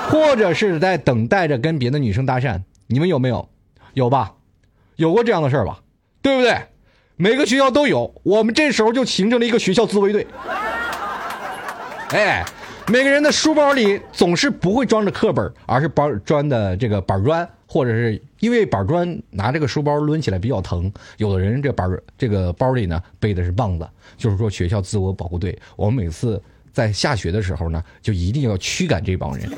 [0.09, 2.61] 或者是在等待着跟别的女生搭讪？
[2.87, 3.47] 你们有没有？
[3.97, 4.31] 有吧，
[4.95, 5.79] 有过这样的事儿吧，
[6.21, 6.55] 对不对？
[7.15, 10.27] 每个学校都有，我们这时候就形成了一个学校自卫队。
[12.09, 12.45] 哎，
[12.89, 21.89] 每个人的书包里总是不会装着课本，而是包装的这个板砖，或者是因为板砖拿这个书包抡起来比较疼，有的人这板
[22.19, 25.57] 这个包里呢背的是棒子，就是说学校自我保护队。
[25.75, 26.39] 我们每次
[26.71, 29.49] 在下学的时候呢，就一定要驱赶这帮人。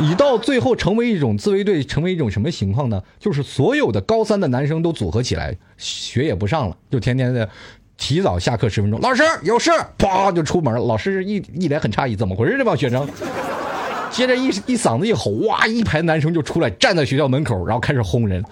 [0.00, 3.02] 你到最后成为一种自卫队，成为一种什么情况呢？
[3.18, 7.48] 就是所有的高三的男生都组合起来，学也不上了，就天天的
[7.96, 9.00] 提早下课十分钟。
[9.00, 10.74] 老师有事，啪就出门。
[10.86, 12.58] 老师一一脸很诧异，怎么回事？
[12.58, 13.08] 这帮学生，
[14.10, 18.44] 接着一一嗓子一吼，哇，一排男生就出来站在学校门口，然后开始轰人。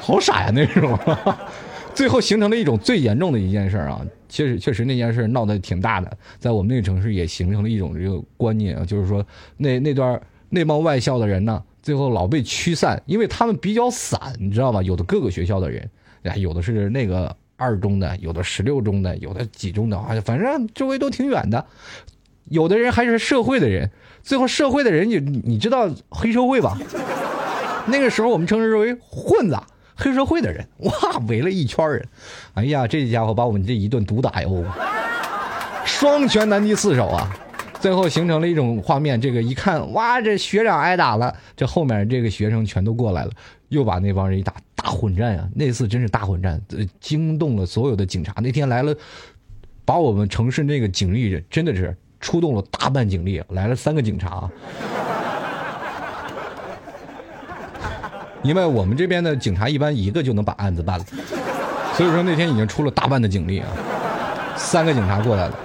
[0.00, 0.98] 好傻呀，那种。
[1.94, 4.00] 最后形成了一种最严重的一件事啊，
[4.34, 9.24] 确实确实那件事闹得挺大的，在我们那个城市也形成了一种这个观念啊，就是说
[9.56, 14.82] 那那段那帮外校的人呢，最后老被驱散，因为他们比较散，你知道吧？
[14.82, 15.88] 有的各个学校的人，
[16.34, 21.64] 有的是那个二中的，有的十六中的，有的几中的，反正周围都挺远的，
[22.46, 23.88] 有的人还是社会的人，
[24.20, 26.76] 最后社会的人你你知道黑社会吧？
[27.86, 29.56] 那个时候我们称之为混子。
[29.96, 30.92] 黑社会的人哇，
[31.28, 32.08] 围了一圈人，
[32.54, 34.64] 哎呀，这家伙把我们这一顿毒打哟，
[35.84, 37.36] 双拳难敌四手啊！
[37.80, 43.30] 最后形成了一种画面，这个一看哇，这学长挨打了，这后面这个学生全都过来了，
[43.68, 45.46] 又把那帮人一打，大混战呀！
[45.54, 46.60] 那次真是大混战，
[46.98, 48.32] 惊动了所有的警察。
[48.42, 48.94] 那天来了，
[49.84, 54.50] 把我们城市那个警力真的是出动了大半警力，来了三个警察。
[58.44, 61.04] 因为我们这边的警察一般一个就能把案子办了，
[61.94, 63.66] 所以说那天已经出了大半的警力啊，
[64.54, 65.58] 三个警察过来了。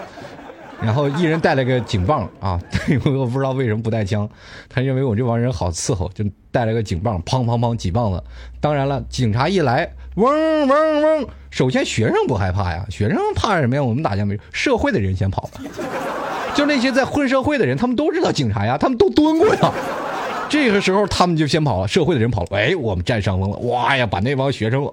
[0.81, 2.57] 然后一人带了个警棒啊，
[3.03, 4.27] 我不知道为什么不带枪，
[4.69, 8.23] 他认为我这帮人好伺候，就带了个警棒，砰砰砰几棒子。
[8.61, 13.83] 当然了，警察一来，嗡嗡嗡，首先学生不害怕呀，学生怕什么呀？
[13.83, 15.61] 我们打架没，社会的人先跑了，
[16.55, 19.73] 就那些在混社会的人，他们都知道警察呀，他们都蹲过呀。
[20.49, 24.91] 这个时候他们就先跑了，社会的人跑了，哎，我们占上风了，哇呀，把那帮学生。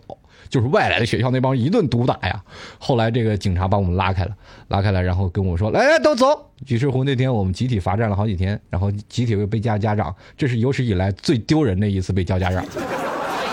[0.48, 2.40] 就是外来的学校那帮一顿毒打呀，
[2.78, 4.30] 后来这个警察把我们拉开了，
[4.68, 6.26] 拉开了，然后跟我说：“来，都走。”
[6.68, 12.64] 于是乎那天我们集体罚站了好几天，然后集体又被叫家长，这是有史以来最丢人的一次被叫家长。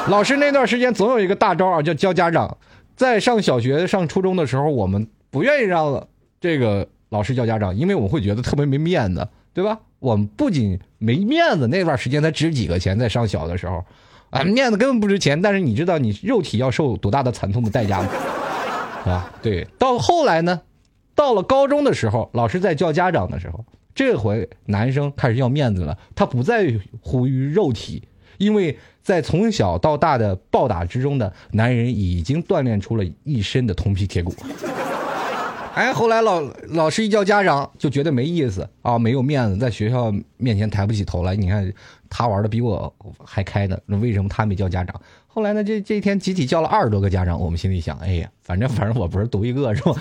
[0.08, 2.56] 老师那段时间总有一个大招啊，叫叫家长。
[2.96, 6.08] 在上小学、上初中的时候，我们不愿意让
[6.40, 9.80] 这个老师叫家长，因为我们会觉得特别没面子，对吧？
[10.00, 13.84] 我们不仅没面子，那段时间才值几个钱，在上小的时候。
[14.30, 18.10] 啊，面子根本不值钱，但是你知道你肉体要受多大的惨痛的代价吗？
[19.06, 19.68] 啊，对。
[19.78, 20.60] 到后来呢，
[21.14, 28.02] 到了高中的时候，老师在叫家长的时候，这回男生开始要面子了，他不在乎于肉体，
[28.40, 34.34] 因为在从小到大的暴打之中的男人已经锻炼出了一身的铜皮铁骨。
[35.74, 41.36] 哎，后来老老师一叫家长，就觉得没意思啊，没有面子，在学校面前抬不起头来。
[41.36, 41.74] 你看
[42.10, 42.94] 他玩的比我
[43.26, 45.02] 还开呢，那为什么他没叫家长？
[45.26, 49.96] 后来呢，这这一天集体叫了二十多个家长，我们心里想，哎呀，反正反正我不是独一个是吧？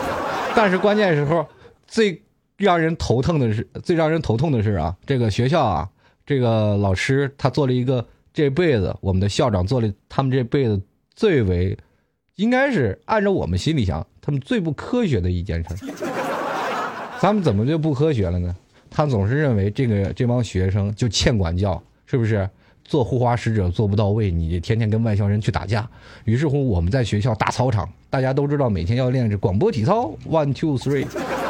[0.56, 1.46] 但是关键时候
[1.86, 2.22] 最
[2.56, 5.88] 让人头疼的是，最让人头痛的是啊，这个学校啊，
[6.24, 10.80] 这个老师他做了一个这辈子，我们的校长做了他们这辈子
[11.14, 11.76] 最为，
[12.38, 14.04] 应该是按照我们心里想。
[14.20, 15.86] 他们最不科学的一件事，
[17.18, 18.54] 咱们怎么就不科学了呢？
[18.90, 22.48] 他总是认为这个这帮学生就欠管教，是不是？
[22.84, 25.86] 做护花使者做不到位，你天天跟外校人去打架。
[26.24, 31.06] 于是乎，我们在学校大操场，大家都知道每天要练这广播体操，one two three，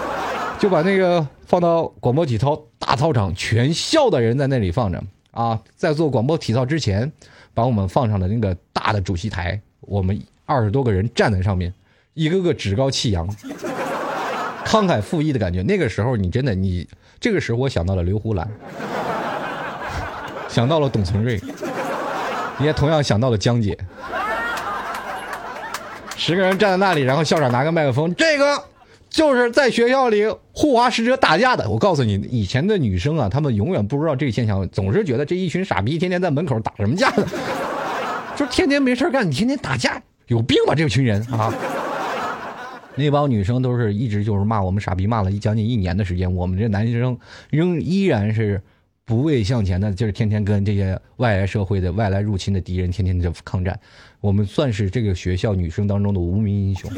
[0.59, 5.63] 就把那个放到广播体操大操场，全校的人在那里放着啊。
[5.77, 7.13] 在做广播体操之前，
[7.55, 11.73] 把我们放上了那个大的主席台，我们二十多个人站在上面。
[12.15, 13.29] 一个个趾高气扬、
[14.65, 15.63] 慷慨赴义的感觉。
[15.63, 16.85] 那个时候，你真的你
[17.21, 18.51] 这个时候，我想到了刘胡兰，
[20.49, 21.41] 想到了董存瑞，
[22.59, 23.79] 你也同样想到了江姐。
[26.17, 28.65] 十个人站在那里，然后校长拿个麦克风，这个
[29.09, 31.71] 就是在学校里护花使者打架的。
[31.71, 37.25] 我告诉你，以前的女生啊，她们永远不知道这个现象，总是觉得这一群傻逼天天在门口打什么架呢？
[38.35, 40.75] 就天天没事干，你天天打架，有病吧？
[40.75, 41.53] 这群人啊！
[42.95, 46.33] 那帮女生都是一直就是骂我们傻逼，骂了将近一年的时间。
[46.33, 47.19] 我们这男生
[47.49, 48.61] 仍依然是
[49.05, 53.79] 不畏向前的，就是天天跟这些外来社会的外来入侵的敌人天天的抗战。
[54.21, 56.91] 我们算是这个学校女生当中的无名英雄。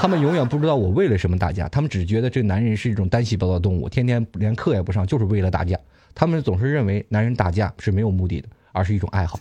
[0.00, 5.78] 他们永远不知道我为了什么打架，他们只觉得这男人是一种单细胞的动物，天天连课也不上，就是为了打架。
[6.14, 9.38] 他们总是认为男人打架是没有目的的，而是一种爱好。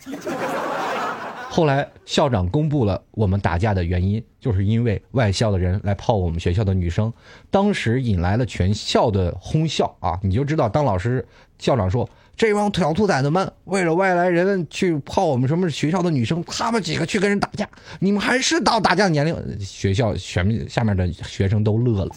[1.56, 7.14] 后来校长公布了我们打架的原因，就是因为外校的人来泡我们学校的女生，
[7.52, 10.20] 当时引来了全校的哄笑啊！
[10.24, 11.24] 你就知道，当老师
[11.60, 19.60] 校长说这帮小兔崽子们为了外来人去泡我们什么学校的女生，他们几个去跟人打架，你们还是到打架年龄？
[19.60, 22.16] 学校全下面的学生都乐了，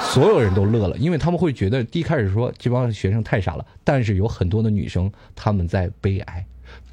[0.00, 6.44] 所有人都乐了，因为他们会觉得第一开始说这帮学生太傻了，但是有很多的女生他们在悲哀。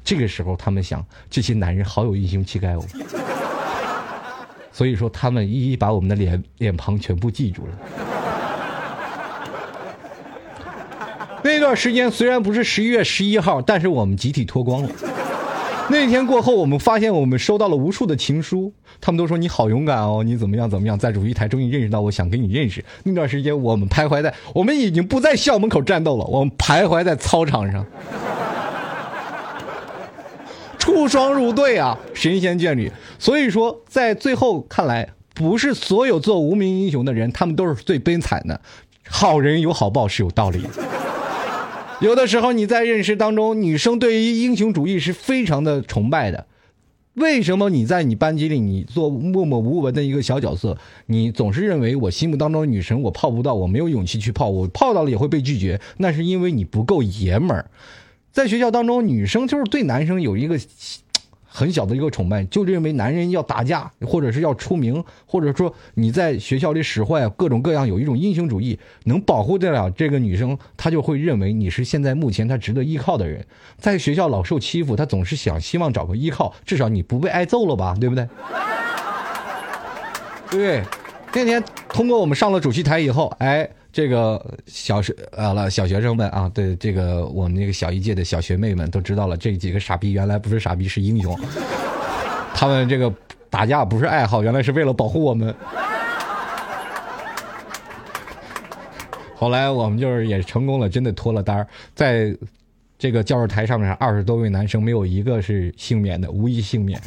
[0.04, 2.82] 这个时候，他们想，这些男人好有英雄气概哦。
[4.72, 7.72] 所以说，他们一一把我们的脸脸庞全部记住了。
[11.44, 14.88] 那段时间虽然不是十一月十一号，但是我们集体脱光了。
[15.90, 22.82] 那天过后，我们发现我们收到了无数的情书，他们都说你好勇敢哦，你怎么样怎么样，在主席台终于认识到我想跟你认识。
[23.02, 27.84] 那段时间，我们徘徊在，我们已经不在校门口战斗了，我们徘徊在操场上。
[30.82, 32.90] 出双入对啊，神仙眷侣。
[33.16, 38.60] 所以说，在最后看来，不是所有做无名英雄的人，他们都是最悲惨的。
[39.08, 40.68] 好人有好报是有道理的。
[42.00, 46.48] 有的时候你在认识当中，女生对于英雄主义是非常的崇拜的。
[47.14, 50.76] 为什么你在你班级里，你做默默无闻的一个小角色，
[51.06, 57.70] 你总是认为我心目当中的女神我泡不到，我没有勇气去泡，我泡到了也会被拒绝，那是因为你不够爷们儿。
[58.32, 60.58] 在学校当中，女生就是对男生有一个
[61.44, 73.44] 很小的一个崇拜，就认为男人要打架，或者是要出名，或者说你在学校里使坏，各种各样有一种英雄主义，能保护得了这个女生，她就会认为你是现在目前她值得依靠的人。
[73.76, 78.26] 在学校老受欺负，她总是想希望找个依靠，至少你不被挨揍了吧，对不对？
[80.50, 80.82] 对，
[81.34, 83.68] 那天通过我们上了主席台以后，哎。
[83.92, 91.38] 这个小学呃了小学生们啊，对这个我们那个小一届的小学妹们都知道了，这几个傻逼原来不是傻逼是英雄，
[92.54, 93.12] 他们这个
[93.50, 95.54] 打架不是爱好，原来是为了保护我们。
[99.34, 102.34] 后来我们就是也成功了，真的脱了单儿，在
[102.98, 106.98] 这个教室台上面，二十多位男生没有一个是幸免的，无一幸免。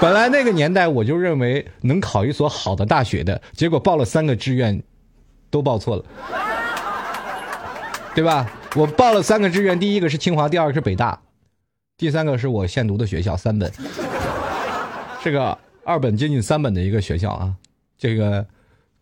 [0.00, 4.82] 本来那个年代我就认为能考一所好的大学的，结果报了三个志愿。
[5.52, 6.04] 都报错了，
[8.14, 8.50] 对吧？
[8.74, 11.20] 我报了三个志愿，第一个是清华，第二个是北大，
[11.98, 13.70] 第三个是我现读的学校三本，
[15.22, 17.54] 是个二本接近三本的一个学校啊。
[17.98, 18.46] 这个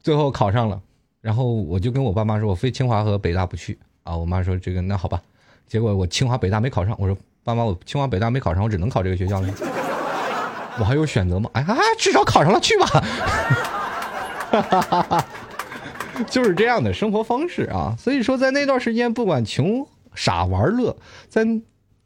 [0.03, 0.81] 最后考上了，
[1.21, 4.17] 然后我就跟我爸妈说，我非清华和北大不去啊。
[4.17, 5.23] 我妈说这个那好吧，
[5.69, 6.97] 结果我清华北大没考上。
[6.99, 9.49] 我说爸妈，我清华北大没考上，我只能考这个学校了。
[10.81, 11.49] 我还有选择吗？
[11.53, 12.87] 哎呀，至少考上了，去吧。
[14.51, 15.25] 哈哈哈哈。
[16.29, 20.97] 就是这样的生活方式啊，所以说在那段时间，不管穷傻玩乐，
[21.29, 21.47] 在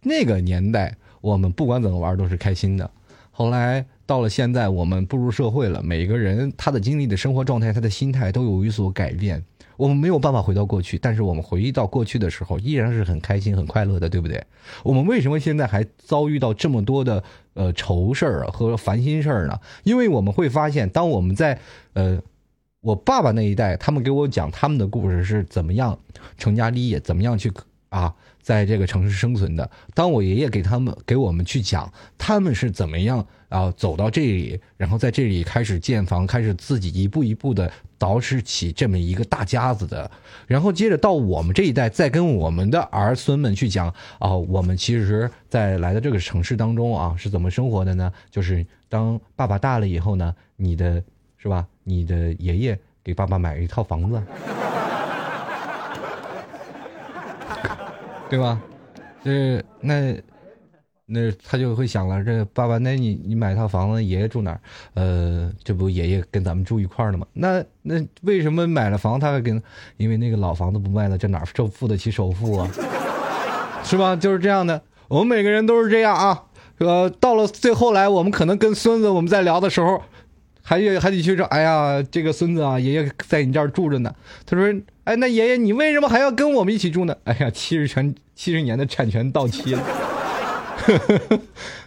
[0.02, 2.90] 那个年代，我们不管怎么玩都是开心的。
[3.30, 9.42] 后来到了现在，我们步入社会了，每个人他的经历的生活状态，他的心态都有一所改变。
[9.76, 14.40] 我们没有办法回到过去，但是我们回忆到过去的时候，依然是很开心、很快乐的，对不对？
[14.84, 19.58] 我们为什么现在还遭遇到这么多的呃愁事儿和烦心事儿呢？
[19.82, 21.58] 因为我们会发现，当我们在
[21.94, 22.22] 呃。
[22.84, 25.98] 我爸爸那一代，他们给我讲他们的故事是怎么样
[26.36, 27.50] 成家立业，怎么样去
[27.88, 29.70] 啊，在这个城市生存的。
[29.94, 40.10] 当我爷爷给他们给我们去讲他们是怎么样啊走到这里，然后在这里开始建房，开始自己一步一步的捯饬起这么一个大家子的。
[40.46, 48.12] 然后接着到我们这一代，再跟我们的儿孙们去讲啊，我们其实，在来到这个城市当中啊，是怎么生活的呢？
[48.30, 51.02] 就是当爸爸大了以后呢，你的。
[51.44, 51.66] 是吧？
[51.82, 54.22] 你的爷爷给爸爸买了一套房子，
[58.30, 58.58] 对吧？
[59.22, 60.18] 这那
[61.04, 64.60] 那他就会想了，这爸爸，那你你买一套房子，爷爷住哪儿？
[64.94, 67.26] 呃，这不爷爷跟咱们住一块儿了吗？
[67.34, 69.62] 那那为什么买了房他还跟？
[69.98, 72.70] 因为那个老房子不卖了，这哪受付得起首付啊？
[73.84, 74.16] 是吧？
[74.16, 76.44] 就是这样的，我们每个人都是这样啊。
[76.78, 80.00] 呃，到了最后来，我们可能跟孙子我们在聊的时候。
[80.66, 84.14] 还得还得去说，哎呀，这个孙子啊，爷爷在你这儿住着呢。
[84.46, 87.14] 他说，哎，那爷爷你为什么还要跟我们一起住呢？
[87.24, 89.82] 哎呀，七十全七十年的产权到期了。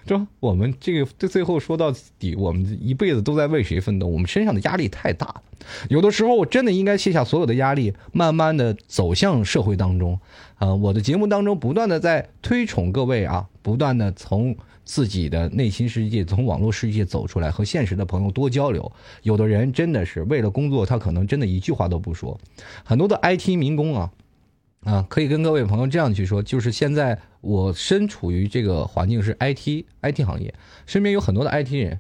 [0.06, 4.08] 这我们这个这最后说到底，我们一辈子都在为谁奋斗？
[4.08, 5.44] 我们身上的压力太大了。
[5.90, 10.20] 有的时候，我真的应该卸下所有的压力，慢慢的走向社会当中。
[10.56, 14.56] 啊，我的节目当中不断的在推崇各位啊，不断的从。
[14.90, 18.90] 自己的内心世界从网络世界走出来，和现实的朋友多交流。
[19.22, 22.40] 有的人真的是为了工作，他可能真的一句话都不说。
[22.86, 24.12] 很多的 IT 民工啊，
[24.86, 30.54] 啊，可以跟各位朋友这样去说，就是现在我身处于这个环境是 IT IT 行业，
[30.86, 31.98] 身边有很多的 IT 人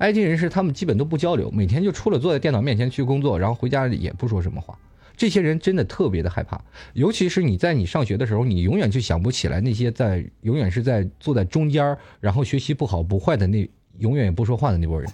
[0.00, 4.76] ，IT 人士他们基本都不交流，每天就除了坐在电脑面前去工作，然后回家也不说什么话。
[5.16, 6.60] 这些人真的特别的害怕，
[6.94, 15.08] 尤其是你在你上学的时候，你永远就想不起来那些在永远是在坐在中间然后学习不好不坏的那永远也不说话的那波人。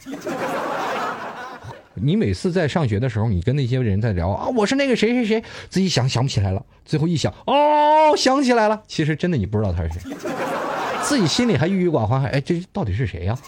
[1.95, 10.17] 你每次在上学的时候，你跟那些人在聊啊，我是那个谁谁谁，自己想想不起来了，最后一想，哦，想起来了，其实真的你不知道他是谁，
[11.03, 13.39] 自己心里还郁郁寡欢，还哎，这到底是谁呀？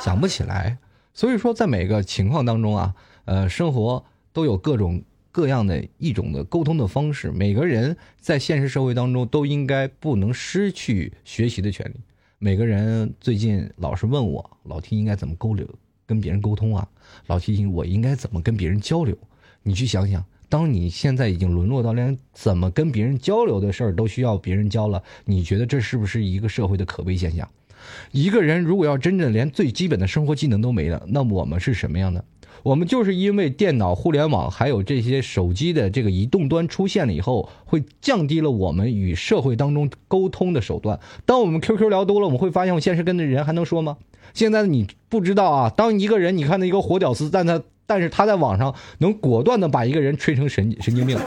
[0.00, 0.78] 想不起来。
[1.14, 2.94] 所以说，在每个情况当中啊，
[3.24, 4.04] 呃，生活。
[4.36, 5.02] 都有各种
[5.32, 7.30] 各样的一种的沟通的方式。
[7.30, 11.94] 每个人在现实社会当中都应该不能失去学习的权利。
[12.38, 15.66] 每个人最近老是问我，老听应该怎么沟流
[16.04, 16.86] 跟别人沟通啊？
[17.26, 19.16] 老提醒我应该怎么跟别人交流？
[19.62, 27.48] 你去想想，当你现在已经沦落到连怎么跟别人交流的事儿都需要别人教了，你觉得这是不是一个社会的可悲现象？
[28.12, 32.24] 一个人如果要真正连最基本的生活技能都没了，那我们是什么样的？
[32.62, 40.98] 我们就是因为电脑、互联网还有这些手机的这个移动端出现了以后，会降低了我们与社会当中沟通的手段。
[41.24, 43.98] 当我们 QQ 聊多了，我们会发现，我现实跟的人还能说吗？
[44.36, 51.18] 现在你不知道啊，当一个人你看那一个活屌丝，但他但是他在网上能果断的把一个人吹成神神经病，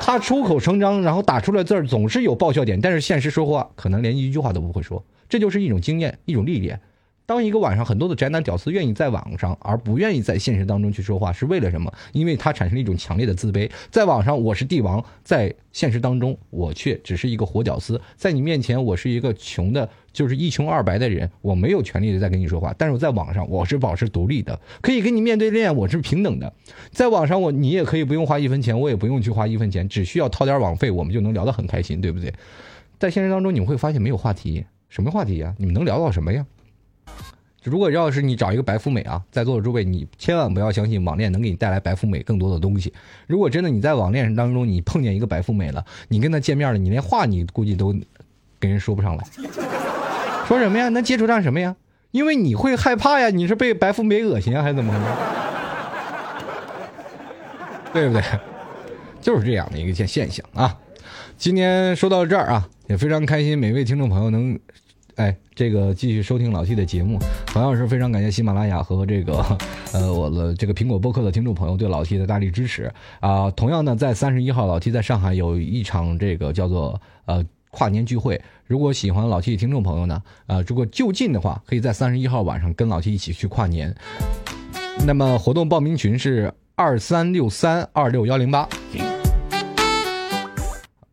[0.00, 5.04] 他出口成章，然后打出来字儿总是有爆笑点，但是现实说话可能连一句话都不会说。
[5.28, 6.80] 这就是一种经验，一种历练。
[7.24, 11.92] 当一个晚上很多的宅男屌丝愿意在网上，而不愿意在现实当中去说话，是为了什么？
[12.12, 13.70] 因为他产生了一种强烈的自卑。
[13.90, 18.00] 在网上我是帝王，在现实当中我却只是一个活屌丝。
[18.16, 22.74] 在你面前我是一个穷的，就是一穷二白的人，我没有权利的在跟你说话。
[22.76, 26.52] 但是我在网上我是保持独立的，可以跟你面对面，我是平等的。
[26.90, 32.32] 在网上我你也可以不用花一分钱，我也不用去花一分钱，只需要掏点网费，我们就能聊得很开心，对不对？
[32.98, 35.54] 在现实当中你会发现没有话题，什么话题呀？
[35.56, 36.44] 你们能聊到什么呀？
[37.64, 42.92] 如果要是你找一个白富美啊，在座的诸位，你千万不要相信网恋能给你带来白富美更多的东西。
[43.28, 47.94] 如果真的你在网恋当中你碰见一个白富美了，你跟她见面了，你连话你估计都
[48.58, 49.24] 跟人说不上来，
[50.48, 50.88] 说什么呀？
[50.88, 51.76] 能接触上什么呀？
[52.10, 54.92] 因为你会害怕呀，你是被白富美恶心啊，还是怎么？
[57.92, 58.22] 对不对？
[59.20, 60.76] 就是这样的一个现现象啊。
[61.38, 64.58] 今天说到这儿啊，也非常开心，每位听众朋友能。
[65.16, 69.44] 哎，这个继续收听老 T 的节目，同样是非常感谢喜马拉雅和这个
[69.92, 73.50] 呃我的这个苹果播客的听众朋友对老 T 的大力支持啊。
[73.50, 78.40] 同样呢，在三十一号，老 T 在上海有一场这个叫做呃跨年聚会。
[78.66, 83.94] 如果喜欢老 T 的听众朋友呢，呃，如果就近的话，可以在三十一号晚上跟老 T 一起去跨年。
[85.06, 88.66] 那么活动报名群是二三六三二六幺零八。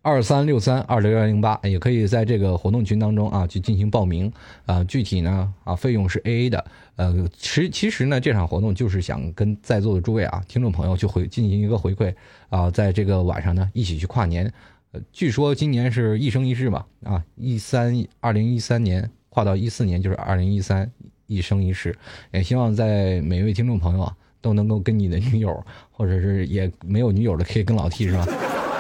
[0.10, 4.32] 二三六三二六幺零八，也可以在这个活动群当中啊去进行报名
[4.66, 4.84] 啊。
[4.86, 6.66] 具体呢啊费用是 A A 的。
[6.96, 12.12] 呃，其其实呢这场活动就是想跟在座的诸位啊听众朋友去回进行一个回馈
[12.50, 14.52] 啊，在这个晚上呢一起去跨年。
[14.94, 20.92] 呃，据说今年是一生一世嘛啊，一三二零一三年跨到一四年就是二零一三
[21.28, 21.96] 一生一世。
[22.32, 28.28] 也希望在每位听众朋友啊都能够跟你的女友，或者是也没有女友的可以跟老 T 是吧？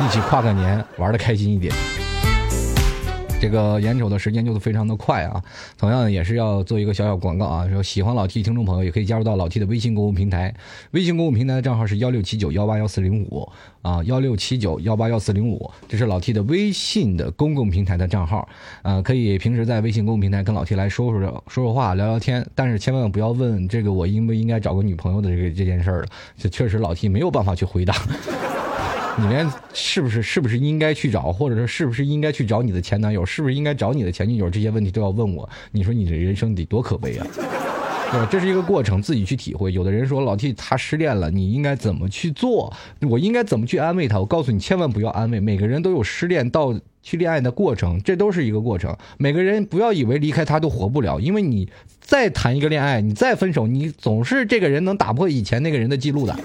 [0.01, 1.73] 一起跨个年，玩的开心一点。
[3.41, 5.41] 这个眼瞅的时间就是非常的快啊，
[5.77, 10.53] 同样也是要做一个小小广告啊，说喜欢老 T 听众朋友也可以加入到老 T 的微信公共平台，
[10.91, 13.49] 微信公共平台的账号是幺六七九幺八幺四零五
[13.81, 18.47] 啊，幺六七九幺八幺四零五，这是老 T 的微信的公共平台的账号
[18.81, 27.95] 啊，可以平时在微信公共平台跟老 T 来说说说说话聊聊天，但是千万不要问这个我应不应该找个女朋友的这个这件事儿了，这确实老 T 没有办法去回答。
[29.17, 35.49] 你连是不是是不是应该去找，或者说是不是应该去找你的前男友，是不是应该找你的前女友，这些问题都要问我。
[35.71, 37.27] 你说你的人生得多可悲啊！
[38.11, 38.27] 对吧？
[38.31, 39.71] 这是一个过程，自己去体会。
[39.71, 42.73] 有的人说老 T 他失恋了，你应该怎么去做？
[43.01, 44.19] 我应该怎么去安慰他？
[44.19, 45.39] 我告诉你，千万不要安慰。
[45.39, 48.95] 每个人都有失恋到去恋爱的过程，这都是一个过程。
[49.17, 56.35] 每个人不要以为离开他都活不了，因为你再谈一个恋爱，你再分手，你总是这个人能打破以前那个人的记录的。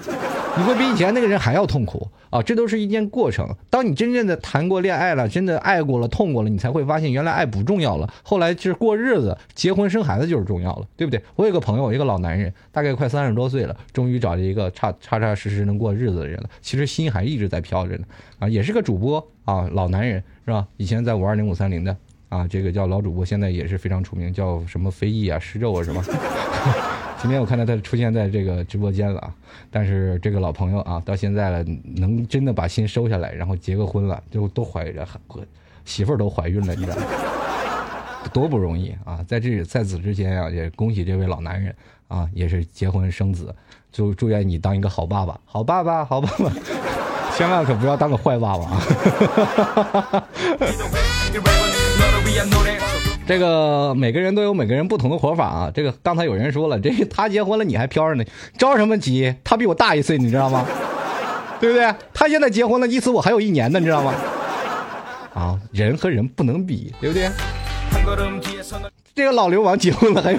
[0.57, 2.41] 你会比以前那个人还要痛苦啊！
[2.41, 3.45] 这都是一件过程。
[3.69, 8.09] 当你真正的谈过恋爱了，真的爱过了，痛过了，你才会发现原来爱不重要了。
[8.23, 11.21] 后来就是过日子，结婚生孩子就是重要了，对不对？
[11.35, 16.49] 我有个朋友，一个老男人，大概快三十多岁了，终于找了一个差踏踏实实能过日子的人了。
[16.61, 18.05] 其实心还一直在飘着呢，
[18.39, 20.65] 啊，也是个主播啊，老男人是吧？
[20.77, 21.95] 以前在五二零五三零的
[22.29, 26.01] 啊，这个叫老主播，现在也是非常出名，叫什么飞翼啊、施咒啊什么。
[27.25, 29.33] 今天我看到他出现在这个直播间了啊，
[29.71, 31.63] 但是这个老朋友啊，到现在了，
[31.95, 35.03] 能真的把心收下来，然后结个婚了，就都怀着
[35.85, 37.03] 媳妇儿都怀孕了，你知道吗？
[38.31, 39.25] 多不容易啊！
[39.27, 41.75] 在这在此之前啊，也恭喜这位老男人
[42.09, 43.51] 啊，也是结婚生子，
[43.91, 46.51] 就祝愿你当一个好爸爸，好爸爸，好爸爸，
[47.35, 48.79] 千万可不要当个坏爸爸啊！
[53.27, 55.71] 这个每个人都有每个人不同的活法啊！
[55.73, 58.23] 这个刚才有人说了， 这他结婚了你还飘着呢，
[58.57, 59.33] 着什么急？
[59.43, 60.65] 他比我大一岁，你知道吗？
[61.59, 61.93] 对不对？
[62.13, 64.13] 他现在结婚了，意思我还有一年呢，你知道吗？
[65.33, 67.29] 啊，人和人不能比，对不对？
[69.15, 70.37] 这个老流氓结婚了还有。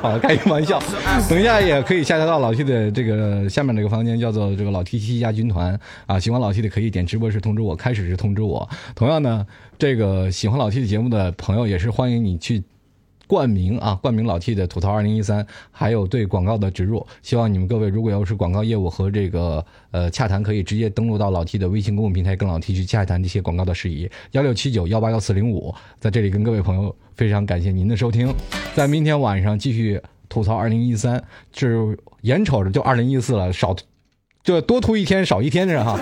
[0.00, 0.78] 好，开个玩笑。
[1.28, 6.18] 等一下也可以下载到老 T 的这个下面这个房间，叫做这个老 T 七家军团啊。
[6.18, 8.68] 喜欢老 T 的可以点直播时通知我，开始时通知我。
[8.94, 9.46] 同样呢，
[9.78, 12.62] 这个喜欢老 T 的节目的朋友也是欢迎你去
[13.26, 17.06] 冠名啊，冠名老 T 的吐槽二零一三，还有对广告的植入。
[17.22, 24.10] 希望你们各位如果要是广告业务和这个呃洽谈，可以直接登录到老 T 的微信公共平台，跟老 T 去洽谈这些广告的事宜。
[24.32, 26.94] 幺六七九幺八幺四零五，在这里跟各位朋友。
[27.16, 28.30] 非常感谢您的收听，
[28.74, 29.98] 在明天晚上继续
[30.28, 33.74] 吐槽二零一三，就是眼瞅着就二零一四了，少
[34.42, 35.98] 就多吐一天少一天是哈。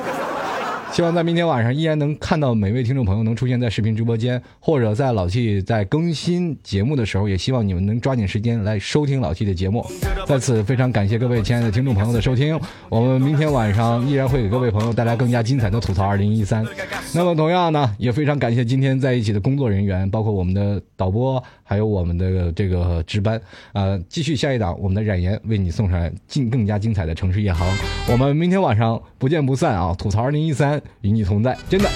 [0.95, 9.85] 希望在明天晚上依然能看到每位听众朋友能出现在视频直播间，或者在老 T 在更新节目的时候，也希望你们能抓紧时间来收听老 T 的节目。
[10.25, 12.57] 在此非常感谢各位亲爱的听众朋友的收听，
[12.89, 16.65] 我们明天晚上依然会给各位朋友带来更加精彩的吐槽二零一三。
[17.13, 23.41] 那么同样呢，也非常感谢今天在一起的工作人员，包括我们的导播，还有我们的这个值班。
[23.73, 27.67] 呃，继续下一档，我们的冉岩为你送上进更加精彩的城市夜航。
[28.09, 29.93] 我们明天晚上不见不散啊！
[29.99, 31.90] 吐槽二零一三与你同在，真的，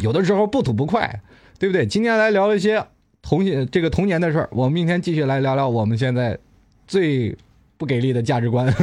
[0.00, 1.20] 有的时候不吐不快，
[1.58, 1.86] 对不对？
[1.86, 2.84] 今天来聊一些
[3.22, 6.38] 童年这个童年的事儿，我们明天继续来聊聊我们现在
[6.86, 7.36] 最
[7.76, 8.66] 不给力的价值观。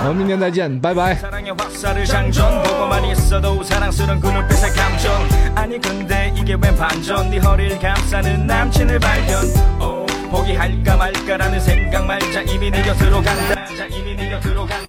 [0.00, 1.14] 我们明天再见，拜拜。
[1.14, 5.12] 사랑의 화살을 장전 보고만 있어도 사랑스런 그 눈빛의 감정
[5.54, 9.44] 아니 근데 이게 웬 반전 네 허리를 감싸는 남친을 발견
[9.80, 14.86] 어, 포기할까 말까라는 생각 말자 이미 네 곁으로 간다 자 이미 네 곁으로 간다